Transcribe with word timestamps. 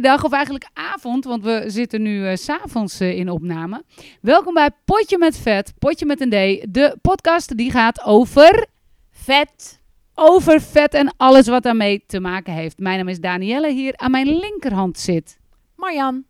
Dag, 0.00 0.24
of 0.24 0.32
eigenlijk 0.32 0.68
avond, 0.72 1.24
want 1.24 1.44
we 1.44 1.64
zitten 1.66 2.02
nu 2.02 2.36
s 2.36 2.44
s'avonds 2.44 3.00
eh, 3.00 3.18
in 3.18 3.30
opname. 3.30 3.82
Welkom 4.20 4.54
bij 4.54 4.70
Potje 4.84 5.18
met 5.18 5.38
Vet, 5.38 5.72
Potje 5.78 6.06
met 6.06 6.20
een 6.20 6.30
D, 6.30 6.66
de 6.74 6.98
podcast 7.02 7.56
die 7.56 7.70
gaat 7.70 8.04
over 8.04 8.66
Vet. 9.10 9.80
over 10.14 10.60
vet 10.60 10.94
en 10.94 11.14
alles 11.16 11.46
wat 11.46 11.62
daarmee 11.62 12.04
te 12.06 12.20
maken 12.20 12.52
heeft. 12.52 12.78
Mijn 12.78 12.98
naam 12.98 13.08
is 13.08 13.20
Danielle, 13.20 13.72
hier 13.72 13.96
aan 13.96 14.10
mijn 14.10 14.38
linkerhand 14.38 14.98
zit. 14.98 15.38
Marjan. 15.76 16.24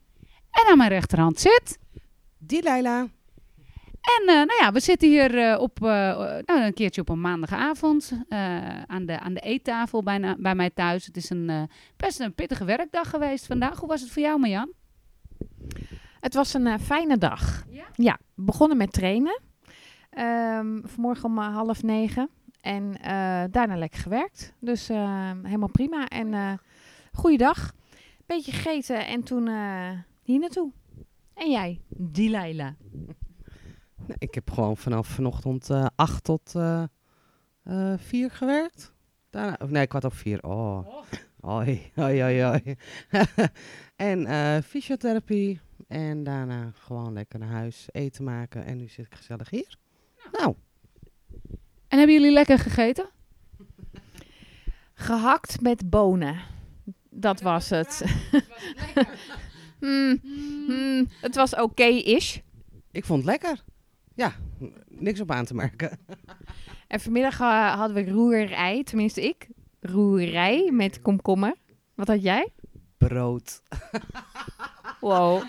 En 0.51 0.71
aan 0.71 0.79
mijn 0.79 0.91
rechterhand 0.91 1.41
zit. 1.41 1.79
Die 2.38 2.62
Leila. 2.62 3.07
En 4.06 4.28
eh, 4.28 4.34
nou 4.34 4.55
ja, 4.60 4.73
we 4.73 4.80
zitten 4.80 5.09
hier 5.09 5.38
eh, 5.38 5.60
op, 5.60 5.83
eh, 5.83 5.88
nou, 6.45 6.60
een 6.62 6.74
keertje 6.74 7.01
op 7.01 7.09
een 7.09 7.20
maandagavond 7.20 8.12
eh, 8.29 8.82
aan, 8.82 9.06
de, 9.06 9.20
aan 9.20 9.34
de 9.34 9.41
eettafel 9.41 10.02
bijna, 10.02 10.37
bij 10.38 10.55
mij 10.55 10.70
thuis. 10.70 11.06
Het 11.06 11.16
is 11.16 11.30
een, 11.30 11.51
eh, 11.51 11.62
best 11.96 12.20
een 12.20 12.34
pittige 12.34 12.65
werkdag 12.65 13.10
geweest 13.10 13.46
vandaag. 13.46 13.79
Hoe 13.79 13.88
was 13.88 14.01
het 14.01 14.10
voor 14.10 14.23
jou, 14.23 14.38
Marjan? 14.38 14.73
Het 16.20 16.34
was 16.34 16.55
een 16.55 16.66
eh, 16.66 16.79
fijne 16.79 17.19
dag. 17.19 17.65
Ja? 17.96 18.19
we 18.34 18.42
begonnen 18.42 18.77
met 18.77 18.92
trainen. 18.92 19.41
Ehm, 20.10 20.80
vanmorgen 20.84 21.24
om 21.24 21.38
half 21.38 21.82
negen. 21.82 22.29
En 22.60 23.01
eh, 23.01 23.45
daarna 23.51 23.77
lekker 23.77 24.01
gewerkt. 24.01 24.54
Dus 24.60 24.88
eh, 24.88 25.30
helemaal 25.43 25.70
prima. 25.70 26.09
En 26.09 26.34
eh 26.34 26.52
goede 27.12 27.37
dag. 27.37 27.73
Beetje 28.27 28.52
gegeten 28.52 29.07
en 29.07 29.23
toen 29.23 29.49
eh, 29.49 29.90
hier 30.23 30.38
naartoe. 30.38 30.73
En 31.34 31.51
jij? 31.51 31.80
Die 31.88 32.30
Nou, 34.07 34.18
ik 34.18 34.35
heb 34.35 34.51
gewoon 34.51 34.76
vanaf 34.76 35.07
vanochtend 35.07 35.71
eh 35.71 35.87
8 35.95 36.24
tot 36.24 36.54
eh 36.54 36.82
eh 37.62 37.99
4 37.99 38.30
gewerkt. 38.30 38.93
Daarna, 39.30 39.57
of 39.62 39.71
nee, 39.71 39.87
kwart 39.87 40.04
over 40.04 40.18
4. 40.18 40.43
Oh. 40.43 40.87
Oi, 41.40 41.93
oi, 41.96 42.23
oi, 42.23 42.45
oi. 42.45 42.77
en 43.96 44.27
eh 44.27 44.62
fysiotherapie. 44.62 45.60
En 45.88 46.24
daarna 46.24 46.71
gewoon 46.74 47.12
lekker 47.12 47.38
naar 47.38 47.49
huis 47.49 47.87
eten 47.93 48.24
maken. 48.24 48.65
En 48.65 48.77
nu 48.77 48.88
zit 48.88 49.07
ik 49.07 49.15
gezellig 49.15 49.51
hier. 49.51 49.77
Nou, 50.32 50.54
En 51.88 51.99
hebben 51.99 52.16
jullie 52.16 52.32
lekker 52.32 52.59
gegeten? 52.59 53.09
Gehakt 54.95 55.60
met 55.60 55.90
bonen. 55.90 56.40
Dat 57.10 57.40
was 57.40 57.71
het. 57.71 58.04
Hmm, 59.79 60.21
hmm, 60.66 61.09
het 61.21 61.34
was 61.34 61.54
oké-ish. 61.54 62.38
ik 62.90 63.04
vond 63.04 63.18
het 63.24 63.30
lekker. 63.30 63.65
Ja, 64.16 64.32
niks 64.88 65.20
op 65.20 65.31
aan 65.31 65.44
te 65.44 65.54
merken. 65.54 65.98
En 66.86 67.00
vanmiddag 67.00 67.41
eh, 67.41 67.75
hadden 67.75 68.04
we 68.04 68.12
roerij, 68.12 68.82
tenminste 68.84 69.22
ik. 69.22 69.48
Roerij 69.81 70.70
met 70.72 71.03
komkommer. 71.03 71.54
Wat 71.94 72.06
had 72.06 72.22
jij? 72.22 72.48
Brood. 72.98 73.60
Wow. 75.00 75.42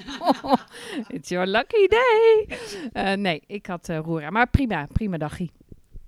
It's 1.15 1.29
your 1.29 1.47
lucky 1.47 1.87
day. 1.87 2.57
Eh, 2.93 3.13
nee, 3.13 3.43
ik 3.47 3.65
had 3.65 3.89
uh, 3.89 3.97
roerij. 3.99 4.31
Maar 4.31 4.49
prima, 4.49 4.87
prima 4.93 5.17
dagje. 5.17 5.49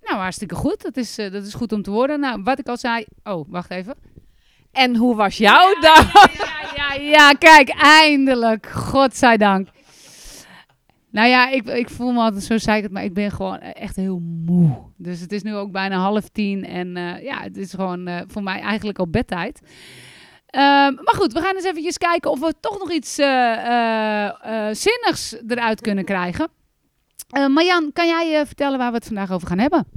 Nou, 0.01 0.17
hartstikke 0.17 0.55
goed. 0.55 0.81
Dat 0.81 0.97
is, 0.97 1.17
eh, 1.17 1.31
dat 1.31 1.45
is 1.45 1.53
goed 1.53 1.71
om 1.71 1.81
te 1.81 1.91
horen. 1.91 2.19
Nou, 2.19 2.43
wat 2.43 2.59
ik 2.59 2.67
al 2.67 2.77
zei... 2.77 3.05
Oh, 3.23 3.45
wacht 3.49 3.71
even. 3.71 3.95
En 4.71 4.95
hoe 4.95 5.15
was 5.15 5.37
jouw 5.37 5.79
dag? 5.79 6.13
Ja, 6.13 6.49
ja, 6.75 6.93
ja, 6.93 7.31
kijk, 7.31 7.69
eindelijk. 7.69 8.67
Godzijdank. 8.67 9.67
Nou 11.11 11.27
ja, 11.27 11.49
ik, 11.49 11.67
ik 11.67 11.89
voel 11.89 12.11
me 12.11 12.19
altijd 12.19 12.43
zo 12.43 12.57
zeikend, 12.57 12.93
maar 12.93 13.03
ik 13.03 13.13
ben 13.13 13.31
gewoon 13.31 13.59
echt 13.59 13.95
heel 13.95 14.19
moe. 14.19 14.77
Dus 14.97 15.19
het 15.19 15.31
is 15.31 15.43
nu 15.43 15.55
ook 15.55 15.71
bijna 15.71 15.97
half 15.97 16.29
tien 16.29 16.65
en 16.65 16.97
eh, 16.97 17.23
ja, 17.23 17.41
het 17.41 17.57
is 17.57 17.73
gewoon 17.73 18.07
eh, 18.07 18.21
voor 18.27 18.43
mij 18.43 18.59
eigenlijk 18.59 18.99
al 18.99 19.09
bedtijd. 19.09 19.61
Ehm, 20.45 20.93
maar 20.93 21.15
goed, 21.15 21.33
we 21.33 21.41
gaan 21.41 21.55
eens 21.55 21.65
eventjes 21.65 21.97
kijken 21.97 22.31
of 22.31 22.39
we 22.39 22.53
toch 22.59 22.79
nog 22.79 22.91
iets 22.91 23.17
eh, 23.17 24.67
zinnigs 24.71 25.35
eruit 25.47 25.81
kunnen 25.81 26.05
krijgen. 26.05 26.47
Marjan, 27.47 27.91
kan 27.93 28.07
jij 28.07 28.39
eh, 28.39 28.45
vertellen 28.45 28.77
waar 28.77 28.89
we 28.89 28.97
het 28.97 29.05
vandaag 29.05 29.31
over 29.31 29.47
gaan 29.47 29.59
hebben? 29.59 29.87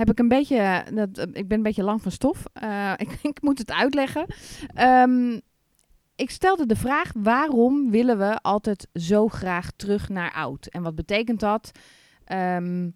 Heb 0.00 0.10
ik 0.10 0.18
een 0.18 0.28
beetje, 0.28 0.84
dat, 0.92 1.26
ik 1.32 1.48
ben 1.48 1.56
een 1.56 1.62
beetje 1.62 1.82
lang 1.82 2.02
van 2.02 2.10
stof. 2.10 2.42
Ik, 2.96 3.18
ik 3.22 3.42
moet 3.42 3.58
het 3.58 3.72
uitleggen. 3.72 4.26
Ehm, 4.74 5.38
ik 6.20 6.30
stelde 6.30 6.66
de 6.66 6.76
vraag, 6.76 7.12
waarom 7.14 7.90
willen 7.90 8.18
we 8.18 8.38
altijd 8.42 8.88
zo 8.94 9.28
graag 9.28 9.70
terug 9.76 10.08
naar 10.08 10.32
oud? 10.32 10.66
En 10.66 10.82
wat 10.82 10.94
betekent 10.94 11.40
dat? 11.40 11.70
Ehm, 12.24 12.90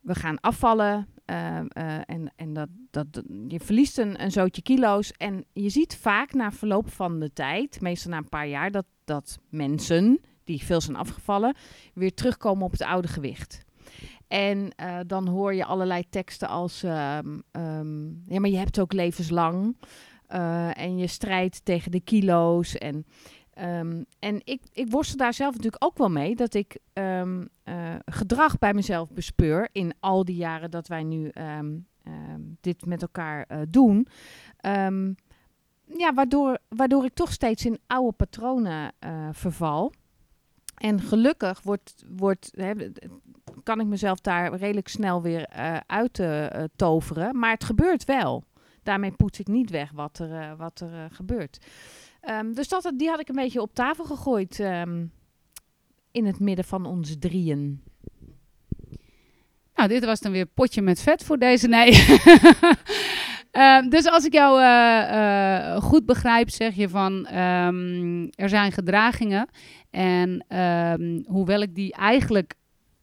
we 0.00 0.14
gaan 0.14 0.40
afvallen 0.40 1.08
eh, 1.24 1.58
eh, 1.58 2.00
en, 2.06 2.32
en 2.36 2.52
dat, 2.52 2.68
dat, 2.90 3.06
je 3.48 3.60
verliest 3.60 3.98
een, 3.98 4.22
een 4.22 4.30
zootje 4.30 4.62
kilo's. 4.62 5.12
En 5.12 5.44
je 5.52 5.68
ziet 5.68 5.96
vaak 5.96 6.32
na 6.32 6.52
verloop 6.52 6.90
van 6.90 7.20
de 7.20 7.32
tijd, 7.32 7.80
meestal 7.80 8.10
na 8.10 8.16
een 8.16 8.28
paar 8.28 8.48
jaar, 8.48 8.70
dat, 8.70 8.86
dat 9.04 9.38
mensen 9.48 10.20
die 10.44 10.64
veel 10.64 10.80
zijn 10.80 10.96
afgevallen, 10.96 11.54
weer 11.94 12.14
terugkomen 12.14 12.64
op 12.64 12.72
het 12.72 12.82
oude 12.82 13.08
gewicht. 13.08 13.64
En 14.28 14.72
eh, 14.76 14.98
dan 15.06 15.28
hoor 15.28 15.54
je 15.54 15.64
allerlei 15.64 16.08
teksten 16.08 16.48
als, 16.48 16.82
ehm, 16.82 17.38
ehm, 17.50 18.04
ja, 18.06 18.40
maar 18.40 18.50
je 18.50 18.56
hebt 18.56 18.80
ook 18.80 18.92
levenslang. 18.92 19.76
Eh, 20.26 20.78
en 20.78 20.96
je 20.96 21.06
strijdt 21.06 21.64
tegen 21.64 21.90
de 21.90 22.00
kilo's. 22.00 22.78
En, 22.78 23.06
ehm, 23.50 24.02
en 24.18 24.40
ik, 24.44 24.62
ik 24.72 24.90
worstel 24.90 25.16
daar 25.16 25.34
zelf 25.34 25.54
natuurlijk 25.54 25.84
ook 25.84 25.98
wel 25.98 26.10
mee. 26.10 26.36
Dat 26.36 26.54
ik 26.54 26.78
ehm, 26.92 27.44
eh, 27.62 27.94
gedrag 28.04 28.58
bij 28.58 28.74
mezelf 28.74 29.10
bespeur 29.10 29.68
in 29.72 29.92
al 30.00 30.24
die 30.24 30.36
jaren 30.36 30.70
dat 30.70 30.88
wij 30.88 31.02
nu 31.02 31.28
ehm, 31.28 31.72
dit 32.60 32.86
met 32.86 33.02
elkaar 33.02 33.44
eh, 33.48 33.58
doen. 33.68 34.06
Ja, 35.96 36.14
waardoor, 36.14 36.58
waardoor 36.68 37.04
ik 37.04 37.14
toch 37.14 37.32
steeds 37.32 37.66
in 37.66 37.78
oude 37.86 38.12
patronen 38.12 38.92
verval. 39.32 39.92
En 40.74 41.00
gelukkig 41.00 41.62
wordt, 41.62 42.04
wordt, 42.16 42.50
hè, 42.56 42.72
kan 43.62 43.80
ik 43.80 43.86
mezelf 43.86 44.20
daar 44.20 44.54
redelijk 44.54 44.88
snel 44.88 45.22
weer 45.22 45.48
uit 45.86 46.22
toveren. 46.76 47.38
Maar 47.38 47.50
het 47.50 47.64
gebeurt 47.64 48.04
wel. 48.04 48.44
Daarmee 48.84 49.10
poets 49.10 49.38
ik 49.38 49.46
niet 49.46 49.70
weg 49.70 49.90
wat 49.90 50.18
er, 50.18 50.32
eh, 50.32 50.52
wat 50.56 50.80
er 50.80 50.92
eh, 50.92 51.04
gebeurt. 51.10 51.58
Ehm, 52.20 52.52
dus 52.52 52.68
dat, 52.68 52.92
die 52.96 53.08
had 53.08 53.20
ik 53.20 53.28
een 53.28 53.34
beetje 53.34 53.60
op 53.60 53.74
tafel 53.74 54.04
gegooid 54.04 54.60
ehm, 54.60 55.04
in 56.10 56.26
het 56.26 56.40
midden 56.40 56.64
van 56.64 56.86
ons 56.86 57.16
drieën. 57.18 57.82
Nou, 59.74 59.88
dit 59.88 60.04
was 60.04 60.20
dan 60.20 60.32
weer 60.32 60.46
potje 60.46 60.82
met 60.82 61.00
vet 61.00 61.24
voor 61.24 61.38
deze. 61.38 61.68
Nee. 61.68 61.92
Ehm, 63.50 63.88
dus 63.88 64.06
als 64.06 64.24
ik 64.24 64.32
jou 64.32 64.62
eh, 64.62 65.82
goed 65.82 66.06
begrijp, 66.06 66.50
zeg 66.50 66.74
je 66.74 66.88
van 66.88 67.26
er 67.26 68.48
zijn 68.48 68.72
gedragingen. 68.72 69.48
En 69.90 70.44
hoewel 71.26 71.60
ik 71.60 71.74
die 71.74 71.92
eigenlijk 71.92 72.54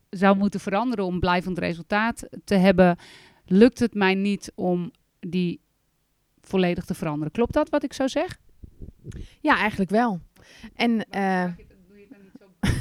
zou 0.10 0.38
moeten 0.38 0.60
veranderen 0.60 1.06
om 1.06 1.20
blijvend 1.20 1.58
resultaat 1.58 2.28
te 2.44 2.56
hebben, 2.56 2.98
lukt 3.46 3.80
het 3.80 3.94
mij 3.94 4.16
niet 4.16 4.52
om 4.56 4.92
die 5.20 5.62
volledig 6.52 6.86
te 6.86 6.94
veranderen. 6.94 7.32
Klopt 7.32 7.54
dat 7.54 7.70
wat 7.70 7.84
ik 7.84 7.94
zo 7.94 8.08
zeg? 8.08 8.38
Ja, 9.40 9.58
eigenlijk 9.58 9.92
wel. 9.92 10.20
En 10.76 11.10
eh, 11.10 11.46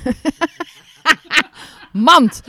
mand. 1.93 2.43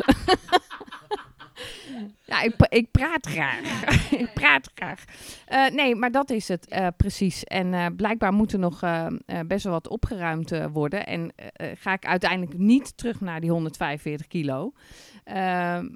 ja, 2.25 2.41
ik, 2.41 2.55
ik 2.69 2.91
praat 2.91 3.27
graag. 3.27 3.83
ik 4.23 4.33
praat 4.33 4.71
graag. 4.75 5.03
Eh, 5.45 5.67
nee, 5.69 5.95
maar 5.95 6.11
dat 6.11 6.29
is 6.29 6.47
het 6.47 6.67
eh, 6.67 6.87
precies. 6.97 7.43
En 7.43 7.73
eh, 7.73 7.85
blijkbaar 7.95 8.33
moet 8.33 8.53
er 8.53 8.59
nog 8.59 8.83
eh, 8.83 9.05
eh, 9.25 9.39
best 9.47 9.63
wel 9.63 9.73
wat 9.73 9.87
opgeruimd 9.87 10.51
worden. 10.71 11.05
En 11.05 11.33
ga 11.77 11.93
ik 11.93 12.05
uiteindelijk 12.05 12.57
niet 12.57 12.97
terug 12.97 13.21
naar 13.21 13.41
die 13.41 13.49
145 13.51 14.27
kilo. 14.27 14.73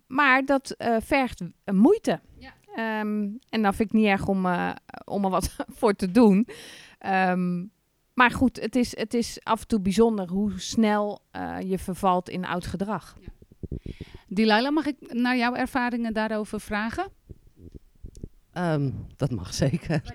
Maar 0.07 0.45
dat 0.45 0.71
eh, 0.71 0.95
vergt 0.99 1.41
moeite. 1.71 2.19
Ja. 2.37 2.53
Ehm, 2.75 3.29
en 3.49 3.61
dan 3.61 3.73
vind 3.73 3.89
ik 3.89 3.93
niet 3.93 4.05
erg 4.05 4.27
om, 4.27 4.45
eh, 4.45 4.71
om 5.05 5.23
er 5.23 5.29
wat 5.29 5.55
voor 5.77 5.93
te 5.93 6.11
doen. 6.11 6.47
Ehm, 6.99 7.65
maar 8.13 8.31
goed, 8.31 8.61
het 8.61 8.75
is, 8.75 8.97
het 8.97 9.13
is 9.13 9.39
af 9.43 9.61
en 9.61 9.67
toe 9.67 9.79
bijzonder 9.79 10.29
hoe 10.29 10.59
snel 10.59 11.21
eh, 11.31 11.57
je 11.61 11.79
vervalt 11.79 12.29
in 12.29 12.45
oud 12.45 12.65
gedrag. 12.65 13.17
Delilah, 14.27 14.73
mag 14.73 14.85
ik 14.85 15.13
naar 15.13 15.37
jouw 15.37 15.53
ervaringen 15.53 16.13
daarover 16.13 16.59
vragen? 16.59 17.11
Ehm, 18.51 18.91
dat 19.15 19.31
mag 19.31 19.53
zeker. 19.53 20.01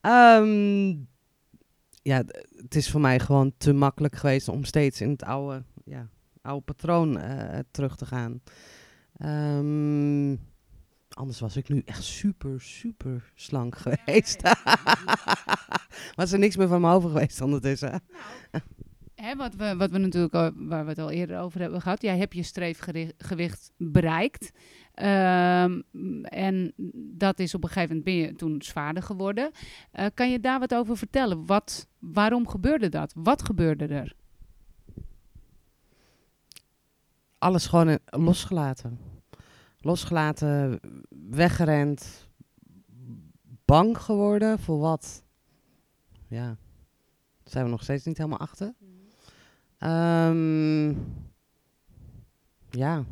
Ehm, 0.00 0.88
ja, 2.02 2.24
het 2.56 2.74
is 2.74 2.90
voor 2.90 3.00
mij 3.00 3.20
gewoon 3.20 3.52
te 3.58 3.72
makkelijk 3.72 4.16
geweest 4.16 4.48
om 4.48 4.64
steeds 4.64 5.00
in 5.00 5.10
het 5.10 5.22
oude, 5.22 5.62
ja, 5.84 6.08
oude 6.42 6.64
patroon 6.64 7.18
eh, 7.18 7.58
terug 7.70 7.96
te 7.96 8.06
gaan. 8.06 8.42
Ehm, 9.16 10.36
anders 11.14 11.40
was 11.40 11.56
ik 11.56 11.68
nu 11.68 11.82
echt 11.84 12.02
super, 12.02 12.60
super 12.60 13.32
slank 13.34 13.76
geweest. 13.76 14.42
was 16.16 16.32
er 16.32 16.38
niks 16.38 16.56
meer 16.56 16.68
van 16.68 16.80
me 16.80 16.92
over 16.92 17.10
geweest 17.10 17.40
ondertussen. 17.40 18.00
Hè, 19.14 19.36
wat, 19.36 19.54
we, 19.54 19.76
wat 19.76 19.90
we 19.90 19.98
natuurlijk 19.98 20.34
al, 20.34 20.50
waar 20.54 20.82
we 20.84 20.88
het 20.90 20.98
al 20.98 21.10
eerder 21.10 21.38
over 21.40 21.60
hebben 21.60 21.80
gehad. 21.80 22.02
Jij 22.02 22.18
hebt 22.18 22.34
je 22.34 22.42
streefgewicht 22.42 23.72
bereikt. 23.76 24.50
Ehm, 24.94 25.80
en 26.22 26.72
dat 26.94 27.38
is 27.38 27.54
op 27.54 27.62
een 27.62 27.68
gegeven 27.68 27.88
moment 27.96 28.04
ben 28.04 28.14
je 28.14 28.34
toen 28.34 28.62
zwaarder 28.62 29.02
geworden. 29.02 29.50
Eh, 29.90 30.06
kan 30.14 30.30
je 30.30 30.40
daar 30.40 30.58
wat 30.58 30.74
over 30.74 30.96
vertellen? 30.96 31.46
Wat, 31.46 31.88
waarom 31.98 32.48
gebeurde 32.48 32.88
dat? 32.88 33.12
Wat 33.16 33.42
gebeurde 33.44 33.86
er? 33.86 34.14
Alles 37.38 37.66
gewoon 37.66 37.88
in- 37.88 37.98
losgelaten. 38.04 38.98
Losgelaten, 39.82 40.80
weggerend, 41.30 42.28
bang 43.64 43.98
geworden 43.98 44.58
voor 44.58 44.78
wat? 44.78 45.24
Ja, 46.28 46.46
daar 46.46 46.56
zijn 47.52 47.64
we 47.64 47.70
nog 47.70 47.82
steeds 47.82 48.04
niet 48.04 48.16
helemaal 48.16 48.38
achter. 48.38 48.74
Ehm, 49.78 50.94
ja. 52.70 53.04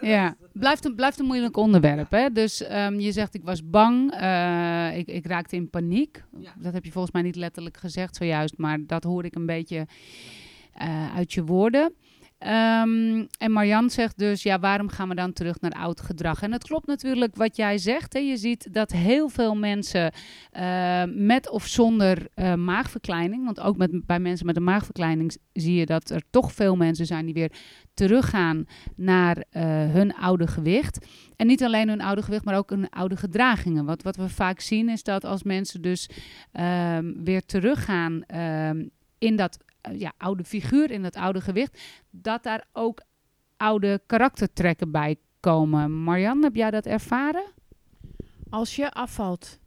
Ja, 0.00 0.36
blijft 0.52 0.84
een, 0.84 0.94
blijft 0.94 1.18
een 1.18 1.26
moeilijk 1.26 1.56
onderwerp. 1.56 2.10
Hè? 2.10 2.32
Dus 2.32 2.62
ehm, 2.62 2.98
je 2.98 3.12
zegt, 3.12 3.34
ik 3.34 3.44
was 3.44 3.70
bang, 3.70 4.12
eh, 4.12 4.96
ik, 4.98 5.06
ik 5.06 5.26
raakte 5.26 5.56
in 5.56 5.70
paniek. 5.70 6.24
Ja. 6.38 6.54
Dat 6.58 6.72
heb 6.72 6.84
je 6.84 6.92
volgens 6.92 7.12
mij 7.12 7.22
niet 7.22 7.36
letterlijk 7.36 7.76
gezegd 7.76 8.16
zojuist, 8.16 8.56
maar 8.56 8.86
dat 8.86 9.04
hoor 9.04 9.24
ik 9.24 9.34
een 9.34 9.46
beetje 9.46 9.86
eh, 10.74 11.16
uit 11.16 11.32
je 11.32 11.44
woorden. 11.44 11.94
Ehm, 12.38 13.24
en 13.38 13.50
Marjan 13.50 13.90
zegt 13.90 14.18
dus, 14.18 14.42
ja, 14.42 14.58
waarom 14.58 14.88
gaan 14.88 15.08
we 15.08 15.14
dan 15.14 15.32
terug 15.32 15.60
naar 15.60 15.72
oud 15.72 16.00
gedrag? 16.00 16.42
En 16.42 16.52
het 16.52 16.64
klopt 16.64 16.86
natuurlijk 16.86 17.36
wat 17.36 17.56
jij 17.56 17.78
zegt. 17.78 18.12
Hè? 18.12 18.18
Je 18.18 18.36
ziet 18.36 18.68
dat 18.72 18.92
heel 18.92 19.28
veel 19.28 19.54
mensen 19.54 20.12
eh, 20.50 21.02
met 21.14 21.50
of 21.50 21.66
zonder 21.66 22.26
eh, 22.34 22.54
maagverkleining, 22.54 23.44
want 23.44 23.60
ook 23.60 23.76
met, 23.76 24.06
bij 24.06 24.18
mensen 24.18 24.46
met 24.46 24.56
een 24.56 24.64
maagverkleining 24.64 25.36
zie 25.52 25.74
je 25.74 25.86
dat 25.86 26.10
er 26.10 26.22
toch 26.30 26.52
veel 26.52 26.76
mensen 26.76 27.06
zijn 27.06 27.24
die 27.24 27.34
weer 27.34 27.52
teruggaan 27.94 28.66
naar 28.96 29.44
hun 29.90 30.14
oude 30.14 30.46
gewicht. 30.46 31.06
En 31.36 31.46
niet 31.46 31.62
alleen 31.62 31.88
hun 31.88 32.00
oude 32.00 32.22
gewicht, 32.22 32.44
maar 32.44 32.56
ook 32.56 32.70
hun 32.70 32.90
oude 32.90 33.16
gedragingen. 33.16 33.84
Want 33.84 34.02
wat 34.02 34.16
we 34.16 34.28
vaak 34.28 34.60
zien 34.60 34.88
is 34.88 35.02
dat 35.02 35.24
als 35.24 35.42
mensen 35.42 35.82
dus 35.82 36.08
ehm, 36.52 37.12
weer 37.24 37.44
teruggaan 37.44 38.22
ehm, 38.26 38.84
in 39.18 39.36
dat 39.36 39.58
ja, 39.92 40.12
oude 40.18 40.44
figuur, 40.44 40.90
in 40.90 41.02
dat 41.02 41.16
oude 41.16 41.40
gewicht, 41.40 41.80
dat 42.10 42.42
daar 42.42 42.64
ook 42.72 43.02
oude 43.56 44.02
karaktertrekken 44.06 44.90
bij 44.90 45.16
komen. 45.40 46.04
Marianne, 46.04 46.44
heb 46.44 46.54
jij 46.54 46.70
dat 46.70 46.86
ervaren? 46.86 47.44
Als 48.50 48.76
je 48.76 48.90
afvalt. 48.90 49.62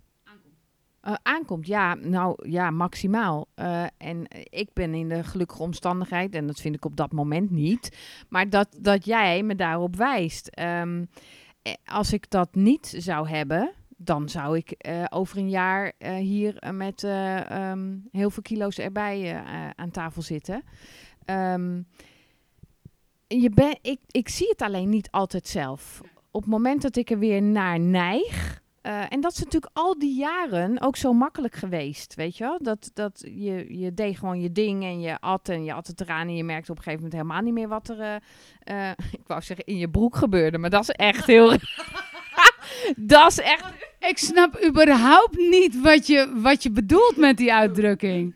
Eh, 1.08 1.14
aankomt, 1.24 1.68
ja, 1.68 1.94
nou 1.94 2.50
ja, 2.50 2.72
maximaal. 2.72 3.48
Eh, 3.56 3.84
en 3.98 4.25
ik 4.50 4.69
ben 4.74 4.94
in 4.94 5.10
de 5.10 5.24
gelukkige 5.24 5.62
omstandigheid, 5.62 6.36
en 6.36 6.48
dat 6.48 6.60
vind 6.60 6.75
ik 6.75 6.86
op 6.86 6.96
dat 6.96 7.12
moment 7.12 7.52
niet, 7.52 7.98
maar 8.30 8.50
dat, 8.50 8.78
dat 8.80 9.06
jij 9.06 9.44
me 9.44 9.56
daarop 9.56 9.96
wijst. 9.96 10.48
Ehm, 10.48 11.06
eh, 11.62 11.74
als 11.86 12.14
ik 12.14 12.30
dat 12.30 12.56
niet 12.56 12.94
zou 12.98 13.30
hebben, 13.30 13.72
dan 13.98 14.30
zou 14.30 14.58
ik 14.58 14.72
eh, 14.72 15.04
over 15.10 15.38
een 15.38 15.50
jaar 15.50 15.94
eh, 15.98 16.16
hier 16.16 16.58
eh, 16.58 16.72
met 16.72 17.04
eh, 17.04 17.50
ehm, 17.50 17.96
heel 18.12 18.30
veel 18.30 18.44
kilo's 18.44 18.78
erbij 18.78 19.44
aan 19.76 19.92
tafel 19.92 20.22
zitten. 20.22 20.64
Ehm, 21.26 21.82
je 23.28 23.50
ben, 23.50 23.78
ik, 23.82 24.00
ik 24.08 24.30
zie 24.30 24.50
het 24.50 24.62
alleen 24.62 24.90
niet 24.90 25.12
altijd 25.12 25.48
zelf. 25.48 26.02
Op 26.32 26.42
het 26.42 26.52
moment 26.52 26.82
dat 26.82 26.96
ik 26.96 27.10
er 27.10 27.20
weer 27.20 27.42
naar 27.42 27.80
neig. 27.80 28.66
en 29.10 29.22
dat 29.22 29.32
is 29.32 29.44
natuurlijk 29.44 29.72
al 29.74 30.00
die 30.00 30.16
jaren 30.16 30.82
ook 30.82 30.96
zo 30.96 31.14
makkelijk 31.14 31.56
geweest, 31.56 32.16
weet 32.16 32.38
je 32.38 32.44
wel? 32.44 32.60
Dat, 32.62 32.92
dat 32.94 33.22
je, 33.26 33.80
je 33.80 33.94
deed 33.94 34.18
gewoon 34.18 34.40
je 34.40 34.52
ding 34.52 34.84
en 34.84 35.00
je 35.00 35.20
at 35.20 35.50
en 35.50 35.64
je 35.64 35.74
at 35.74 35.88
het 35.88 36.02
eraan 36.02 36.28
en 36.28 36.36
je 36.36 36.44
merkte 36.44 36.72
op 36.72 36.78
een 36.78 36.84
gegeven 36.84 37.04
moment 37.04 37.22
helemaal 37.22 37.44
niet 37.44 37.54
meer 37.54 37.68
wat 37.68 37.90
er, 37.90 38.22
ik 39.20 39.28
wou 39.28 39.42
zeggen, 39.42 39.66
in 39.66 39.78
je 39.78 39.90
broek 39.90 40.16
gebeurde, 40.16 40.58
maar 40.58 40.70
dat 40.70 40.82
is 40.82 40.90
echt 40.90 41.26
heel... 41.26 41.52
dat 42.96 43.31
is 43.31 43.40
echt... 43.40 43.64
Ik 44.00 44.18
snap 44.18 44.66
überhaupt 44.66 45.38
niet 45.38 45.81
wat 45.81 46.08
je, 46.08 46.31
wat 46.36 46.64
je 46.64 46.72
bedoelt 46.72 47.18
met 47.18 47.38
die 47.38 47.54
uitdrukking. 47.54 48.36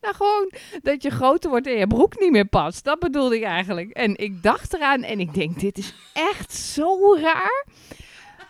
Nou, 0.00 0.14
gewoon 0.14 0.52
dat 0.82 1.02
je 1.02 1.10
groter 1.10 1.50
wordt 1.50 1.66
en 1.66 1.78
je 1.78 1.86
broek 1.86 2.20
niet 2.20 2.30
meer 2.30 2.46
past. 2.46 2.84
Dat 2.84 2.98
bedoelde 2.98 3.36
ik 3.36 3.42
eigenlijk. 3.42 3.90
En 3.90 4.16
ik 4.16 4.42
dacht 4.42 4.74
eraan 4.74 5.02
en 5.02 5.20
ik 5.20 5.34
denk, 5.34 5.60
dit 5.60 5.78
is 5.78 5.94
echt 6.12 6.52
zo 6.52 7.16
raar. 7.20 7.66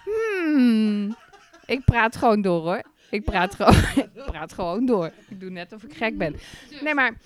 Hmm. 0.05 1.17
Ik 1.67 1.85
praat 1.85 2.17
gewoon 2.17 2.43
door 2.43 2.62
hoor. 2.62 2.83
Ik 3.11 3.25
praat, 3.25 3.55
gewoon, 3.55 3.75
ik 4.15 4.25
praat 4.27 4.53
gewoon 4.53 4.87
door. 4.87 5.12
Ik 5.29 5.41
doe 5.41 5.51
net 5.51 5.73
of 5.73 5.83
ik 5.83 5.97
gek 5.97 6.19
ben. 6.19 6.37
Nee, 6.81 6.95
maar... 6.95 7.17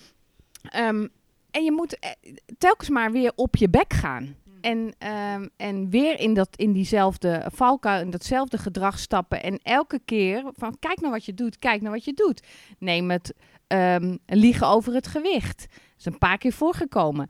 ehm, 0.63 1.07
en 1.51 1.65
je 1.65 1.73
moet 1.73 1.99
eh, 1.99 2.11
telkens 2.59 2.89
maar 2.89 3.13
weer 3.13 3.33
op 3.35 3.57
je 3.57 3.69
bek 3.69 3.93
gaan. 3.93 4.37
En, 4.65 4.95
ehm, 4.99 5.47
en 5.57 5.91
weer 5.91 6.21
in, 6.21 6.35
dat, 6.35 6.49
in 6.57 6.73
diezelfde 6.73 7.47
valkuil, 7.55 8.01
in 8.01 8.11
datzelfde 8.11 8.59
gedrag 8.59 8.99
stappen. 8.99 9.43
En 9.43 9.59
elke 9.63 10.01
keer 10.05 10.51
van 10.53 10.77
kijk 10.79 11.01
naar 11.01 11.11
wat 11.11 11.25
je 11.25 11.35
doet, 11.35 11.59
kijk 11.59 11.81
naar 11.83 11.93
wat 11.93 12.05
je 12.05 12.13
doet. 12.13 12.47
Neem 12.79 13.11
het 13.11 13.35
ehm, 13.67 14.17
liegen 14.27 14.67
over 14.67 14.95
het 14.95 15.07
gewicht. 15.07 15.67
Dat 15.69 15.99
is 15.99 16.05
een 16.05 16.19
paar 16.19 16.39
keer 16.39 16.53
voorgekomen. 16.53 17.29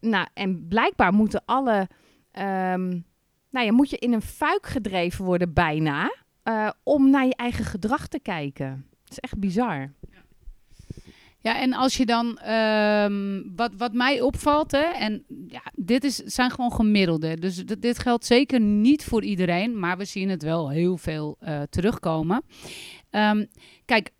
Nou, 0.00 0.26
en 0.34 0.68
blijkbaar 0.68 1.12
moeten 1.12 1.42
alle... 1.44 1.88
ehm, 2.30 2.88
nou 3.50 3.66
ja, 3.66 3.72
moet 3.72 3.90
je 3.90 3.98
in 3.98 4.12
een 4.12 4.22
fuik 4.22 4.66
gedreven 4.66 5.24
worden 5.24 5.52
bijna... 5.52 6.14
eh, 6.42 6.70
om 6.82 7.10
naar 7.10 7.26
je 7.26 7.36
eigen 7.36 7.64
gedrag 7.64 8.06
te 8.06 8.20
kijken. 8.20 8.86
Het 9.02 9.10
is 9.10 9.18
echt 9.18 9.38
bizar. 9.38 9.92
Ja, 11.42 11.60
en 11.60 11.72
als 11.72 11.96
je 11.96 12.06
dan, 12.06 12.38
ehm, 12.38 13.42
wat, 13.56 13.70
wat 13.76 13.92
mij 13.92 14.20
opvalt, 14.20 14.70
hè, 14.70 14.84
en 14.84 15.24
ja, 15.48 15.62
dit 15.74 16.04
is, 16.04 16.16
zijn 16.16 16.50
gewoon 16.50 16.72
gemiddelde. 16.72 17.38
Dus 17.38 17.64
dit, 17.64 17.98
geldt 17.98 18.24
zeker 18.24 18.60
niet 18.60 19.04
voor 19.04 19.22
iedereen, 19.22 19.78
maar 19.78 19.96
we 19.96 20.04
zien 20.04 20.28
het 20.28 20.42
wel 20.42 20.70
heel 20.70 20.96
veel 20.96 21.36
eh, 21.40 21.62
terugkomen. 21.70 22.42
Ehm, 23.10 23.44
kijk, 23.84 24.10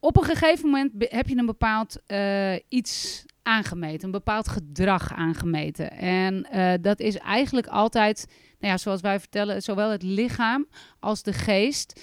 op 0.00 0.16
een 0.16 0.24
gegeven 0.24 0.64
moment 0.64 0.92
heb 0.98 1.28
je 1.28 1.36
een 1.36 1.46
bepaald 1.46 2.00
eh, 2.06 2.54
iets 2.68 3.24
aangemeten, 3.42 4.04
een 4.04 4.10
bepaald 4.10 4.48
gedrag 4.48 5.12
aangemeten. 5.12 5.90
En 5.90 6.50
eh, 6.50 6.72
dat 6.80 7.00
is 7.00 7.16
eigenlijk 7.16 7.66
altijd, 7.66 8.26
nou 8.58 8.72
ja, 8.72 8.78
zoals 8.78 9.00
wij 9.00 9.20
vertellen, 9.20 9.62
zowel 9.62 9.90
het 9.90 10.02
lichaam 10.02 10.66
als 11.00 11.22
de 11.22 11.32
geest 11.32 12.00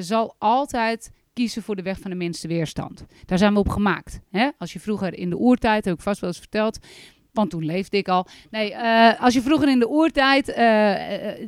zal 0.00 0.34
altijd 0.38 1.10
kiezen 1.34 1.62
voor 1.62 1.76
de 1.76 1.82
weg 1.82 1.98
van 1.98 2.10
de 2.10 2.16
minste 2.16 2.48
weerstand. 2.48 3.04
Daar 3.24 3.38
zijn 3.38 3.52
we 3.52 3.58
op 3.58 3.68
gemaakt. 3.68 4.20
Hè? 4.30 4.48
Als 4.58 4.72
je 4.72 4.80
vroeger 4.80 5.14
in 5.14 5.30
de 5.30 5.38
oertijd, 5.38 5.84
heb 5.84 5.94
ik 5.94 6.00
vast 6.00 6.20
wel 6.20 6.30
eens 6.30 6.38
verteld, 6.38 6.78
want 7.32 7.50
toen 7.50 7.64
leefde 7.64 7.96
ik 7.96 8.08
al. 8.08 8.26
Nee, 8.50 8.72
eh, 8.74 9.20
als 9.20 9.34
je 9.34 9.42
vroeger 9.42 9.68
in 9.68 9.78
de 9.78 9.88
oertijd 9.88 10.48
eh, 10.48 11.40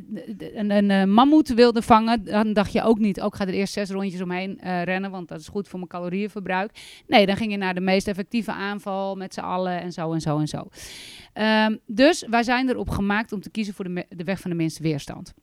een, 0.53 0.89
een, 0.89 1.13
mammoet 1.13 1.53
wilde 1.53 1.81
vangen, 1.81 2.23
dan 2.23 2.53
dacht 2.53 2.71
je 2.71 2.83
ook 2.83 2.99
niet, 2.99 3.21
ook 3.21 3.35
ga 3.35 3.47
er 3.47 3.53
eerst 3.53 3.73
zes 3.73 3.89
rondjes 3.89 4.21
omheen 4.21 4.59
rennen, 4.83 5.11
want 5.11 5.27
dat 5.27 5.39
is 5.39 5.47
goed 5.47 5.67
voor 5.67 5.79
mijn 5.79 5.91
calorieënverbruik. 5.91 6.71
Nee, 7.07 7.25
dan 7.25 7.35
ging 7.35 7.51
je 7.51 7.57
naar 7.57 7.73
de 7.73 7.81
meest 7.81 8.07
effectieve 8.07 8.51
aanval 8.51 9.15
met 9.15 9.33
z'n 9.33 9.39
allen 9.39 9.81
en 9.81 9.91
zo 9.91 10.13
en 10.13 10.21
zo 10.21 10.39
en 10.39 10.47
zo. 10.47 10.67
Ehm, 11.33 11.77
dus 11.85 12.25
wij 12.29 12.43
zijn 12.43 12.69
erop 12.69 12.89
gemaakt 12.89 13.31
om 13.31 13.41
te 13.41 13.49
kiezen 13.49 13.73
voor 13.73 13.93
de, 13.93 14.05
de 14.09 14.23
weg 14.23 14.39
van 14.39 14.51
de 14.51 14.57
minste 14.57 14.83
weerstand. 14.83 15.33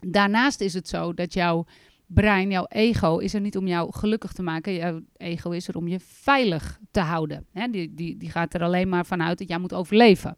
Daarnaast 0.00 0.60
is 0.60 0.74
het 0.74 0.88
zo 0.88 1.14
dat 1.14 1.34
jouw 1.34 1.66
brein, 2.08 2.50
jouw 2.50 2.66
ego, 2.68 3.18
is 3.18 3.34
er 3.34 3.40
niet 3.40 3.56
om 3.56 3.66
jou 3.66 3.92
gelukkig 3.92 4.32
te 4.32 4.42
maken. 4.42 4.74
Jouw 4.74 5.00
ego 5.16 5.50
is 5.50 5.68
er 5.68 5.76
om 5.76 5.88
je 5.88 6.00
veilig 6.00 6.80
te 6.90 7.00
houden. 7.00 7.46
Hè? 7.52 7.68
Die, 7.68 7.94
die, 7.94 8.16
die 8.16 8.30
gaat 8.30 8.54
er 8.54 8.62
alleen 8.62 8.88
maar 8.88 9.06
vanuit 9.06 9.38
dat 9.38 9.48
jij 9.48 9.58
moet 9.58 9.74
overleven. 9.74 10.36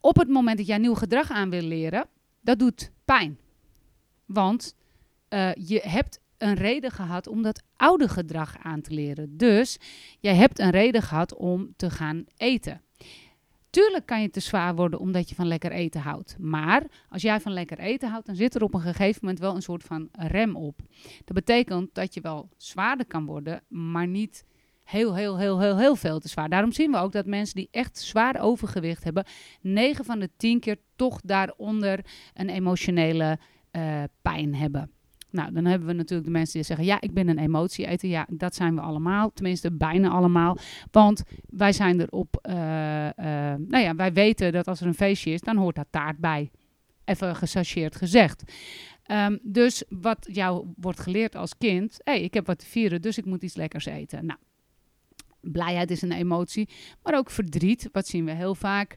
Op 0.00 0.16
het 0.16 0.28
moment 0.28 0.56
dat 0.56 0.66
jij 0.66 0.78
nieuw 0.78 0.94
gedrag 0.94 1.30
aan 1.30 1.50
wil 1.50 1.62
leren, 1.62 2.06
dat 2.40 2.58
doet 2.58 2.92
pijn. 3.04 3.38
Want 4.26 4.74
eh, 5.28 5.54
je 5.54 5.80
hebt 5.84 6.20
een 6.38 6.54
reden 6.54 6.90
gehad 6.90 7.26
om 7.26 7.42
dat 7.42 7.62
oude 7.76 8.08
gedrag 8.08 8.56
aan 8.62 8.80
te 8.80 8.94
leren. 8.94 9.36
Dus 9.36 9.78
jij 10.20 10.34
hebt 10.34 10.58
een 10.58 10.70
reden 10.70 11.02
gehad 11.02 11.34
om 11.34 11.72
te 11.76 11.90
gaan 11.90 12.24
eten. 12.36 12.82
Tuurlijk 13.74 14.06
kan 14.06 14.22
je 14.22 14.30
te 14.30 14.40
zwaar 14.40 14.74
worden 14.74 14.98
omdat 14.98 15.28
je 15.28 15.34
van 15.34 15.46
lekker 15.46 15.72
eten 15.72 16.00
houdt. 16.00 16.36
Maar 16.38 16.82
als 17.08 17.22
jij 17.22 17.40
van 17.40 17.52
lekker 17.52 17.78
eten 17.78 18.10
houdt, 18.10 18.26
dan 18.26 18.36
zit 18.36 18.54
er 18.54 18.62
op 18.62 18.74
een 18.74 18.80
gegeven 18.80 19.18
moment 19.20 19.38
wel 19.38 19.54
een 19.54 19.62
soort 19.62 19.82
van 19.82 20.08
rem 20.12 20.56
op. 20.56 20.80
Dat 21.24 21.34
betekent 21.34 21.94
dat 21.94 22.14
je 22.14 22.20
wel 22.20 22.48
zwaarder 22.56 23.06
kan 23.06 23.26
worden, 23.26 23.62
maar 23.68 24.06
niet 24.06 24.44
heel, 24.84 25.14
heel, 25.14 25.38
heel, 25.38 25.60
heel, 25.60 25.78
heel 25.78 25.96
veel 25.96 26.18
te 26.18 26.28
zwaar. 26.28 26.48
Daarom 26.48 26.72
zien 26.72 26.90
we 26.90 26.98
ook 26.98 27.12
dat 27.12 27.26
mensen 27.26 27.56
die 27.56 27.68
echt 27.70 27.98
zwaar 27.98 28.40
overgewicht 28.40 29.04
hebben, 29.04 29.24
9 29.60 30.04
van 30.04 30.18
de 30.18 30.30
10 30.36 30.60
keer 30.60 30.78
toch 30.96 31.20
daaronder 31.20 32.04
een 32.34 32.48
emotionele 32.48 33.38
eh, 33.70 34.02
pijn 34.22 34.54
hebben. 34.54 34.90
Nou, 35.34 35.52
dan 35.52 35.64
hebben 35.64 35.88
we 35.88 35.94
natuurlijk 35.94 36.26
de 36.26 36.32
mensen 36.32 36.54
die 36.54 36.62
zeggen: 36.62 36.86
Ja, 36.86 37.00
ik 37.00 37.12
ben 37.12 37.28
een 37.28 37.38
emotieeter. 37.38 38.08
Ja, 38.08 38.26
dat 38.30 38.54
zijn 38.54 38.74
we 38.74 38.80
allemaal. 38.80 39.32
Tenminste, 39.32 39.72
bijna 39.72 40.08
allemaal. 40.08 40.58
Want 40.90 41.22
wij 41.48 41.72
zijn 41.72 42.00
erop. 42.00 42.38
eh, 42.42 43.06
eh, 43.08 43.58
nou 43.58 43.84
ja, 43.84 43.94
wij 43.94 44.12
weten 44.12 44.52
dat 44.52 44.68
als 44.68 44.80
er 44.80 44.86
een 44.86 44.94
feestje 44.94 45.30
is, 45.30 45.40
dan 45.40 45.56
hoort 45.56 45.74
daar 45.74 45.90
taart 45.90 46.18
bij. 46.18 46.50
Even 47.04 47.36
gechargeerd 47.36 47.96
gezegd. 47.96 48.52
Ehm, 49.02 49.36
dus 49.42 49.84
wat 49.88 50.28
jou 50.32 50.66
wordt 50.76 51.00
geleerd 51.00 51.36
als 51.36 51.58
kind: 51.58 52.00
hé, 52.04 52.12
hey, 52.12 52.22
ik 52.22 52.34
heb 52.34 52.46
wat 52.46 52.58
te 52.58 52.66
vieren, 52.66 53.02
dus 53.02 53.18
ik 53.18 53.24
moet 53.24 53.42
iets 53.42 53.56
lekkers 53.56 53.86
eten. 53.86 54.26
Nou, 54.26 54.38
blijheid 55.40 55.90
is 55.90 56.02
een 56.02 56.12
emotie, 56.12 56.68
maar 57.02 57.16
ook 57.16 57.30
verdriet. 57.30 57.88
Wat 57.92 58.06
zien 58.06 58.24
we 58.24 58.32
heel 58.32 58.54
vaak? 58.54 58.96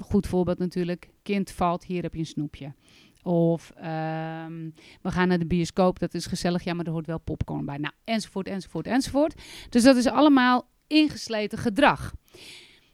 goed 0.00 0.26
voorbeeld 0.26 0.58
natuurlijk. 0.58 1.08
Kind 1.22 1.50
valt, 1.50 1.84
hier 1.84 2.02
heb 2.02 2.12
je 2.12 2.18
een 2.18 2.26
snoepje. 2.26 2.74
Of 3.22 3.70
ehm, 3.76 4.70
we 5.02 5.10
gaan 5.10 5.28
naar 5.28 5.38
de 5.38 5.46
bioscoop, 5.46 5.98
dat 5.98 6.14
is 6.14 6.26
gezellig. 6.26 6.64
Ja, 6.64 6.74
maar 6.74 6.86
er 6.86 6.92
hoort 6.92 7.06
wel 7.06 7.20
popcorn 7.20 7.64
bij. 7.64 7.76
Nou, 7.76 7.94
enzovoort, 8.04 8.46
enzovoort, 8.46 8.86
enzovoort. 8.86 9.42
Dus 9.68 9.82
dat 9.82 9.96
is 9.96 10.06
allemaal 10.06 10.68
ingesleten 10.86 11.58
gedrag. 11.58 12.12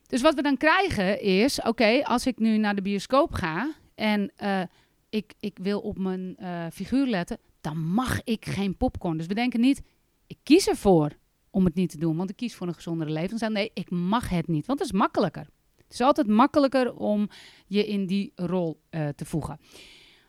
Dus 0.07 0.23
wat 0.23 0.35
we 0.35 0.43
dan 0.43 0.57
krijgen 0.57 1.23
is, 1.23 1.61
oké, 1.63 2.03
als 2.05 2.27
ik 2.27 2.39
nu 2.39 2.57
naar 2.57 2.75
de 2.75 2.83
bioscoop 2.83 3.33
ga 3.33 3.75
en 3.95 4.33
eh, 4.37 4.63
ik, 5.09 5.35
ik 5.41 5.59
wil 5.63 5.81
op 5.81 5.99
mijn 5.99 6.37
eh, 6.37 6.67
figuur 6.73 7.07
letten, 7.07 7.39
dan 7.61 7.79
mag 7.79 8.23
ik 8.25 8.47
geen 8.47 8.77
popcorn. 8.77 9.17
Dus 9.17 9.27
we 9.27 9.35
denken 9.35 9.61
niet, 9.61 9.83
ik 10.27 10.39
kies 10.43 10.69
ervoor 10.69 11.11
om 11.51 11.65
het 11.65 11.75
niet 11.75 11.91
te 11.91 11.99
doen, 11.99 12.17
want 12.17 12.31
ik 12.31 12.37
kies 12.37 12.55
voor 12.55 12.67
een 12.67 12.75
gezondere 12.75 13.11
levensstijl. 13.11 13.53
Nee, 13.53 13.71
ik 13.75 13.91
mag 13.91 14.29
het 14.29 14.49
niet, 14.49 14.67
want 14.67 14.79
het 14.79 14.89
is 14.89 14.95
makkelijker. 14.99 15.47
Het 15.77 15.93
is 15.93 16.01
altijd 16.01 16.27
makkelijker 16.27 16.95
om 16.95 17.29
je 17.67 17.87
in 17.87 18.07
die 18.07 18.33
rol 18.35 18.81
eh, 18.89 19.09
te 19.09 19.25
voegen. 19.25 19.59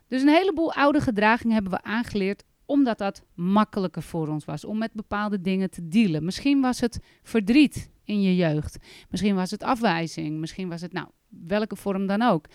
Dus 0.07 0.21
een 0.21 0.27
heleboel 0.27 0.73
oude 0.73 1.01
gedragingen 1.01 1.53
hebben 1.53 1.71
we 1.71 1.83
aangeleerd 1.83 2.43
omdat 2.65 2.97
dat 2.97 3.23
makkelijker 3.33 4.01
voor 4.01 4.27
ons 4.27 4.45
was. 4.45 4.65
Om 4.65 4.77
met 4.77 4.93
bepaalde 4.93 5.41
dingen 5.41 5.69
te 5.69 5.87
dealen. 5.87 6.25
Misschien 6.25 6.61
was 6.61 6.79
het 6.79 6.99
verdriet 7.23 7.89
in 8.03 8.21
je 8.21 8.35
jeugd. 8.35 8.77
Misschien 9.09 9.35
was 9.35 9.51
het 9.51 9.63
afwijzing. 9.63 10.39
Misschien 10.39 10.69
was 10.69 10.81
het, 10.81 10.93
nou, 10.93 11.07
welke 11.27 11.75
vorm 11.75 12.07
dan 12.07 12.21
ook. 12.21 12.45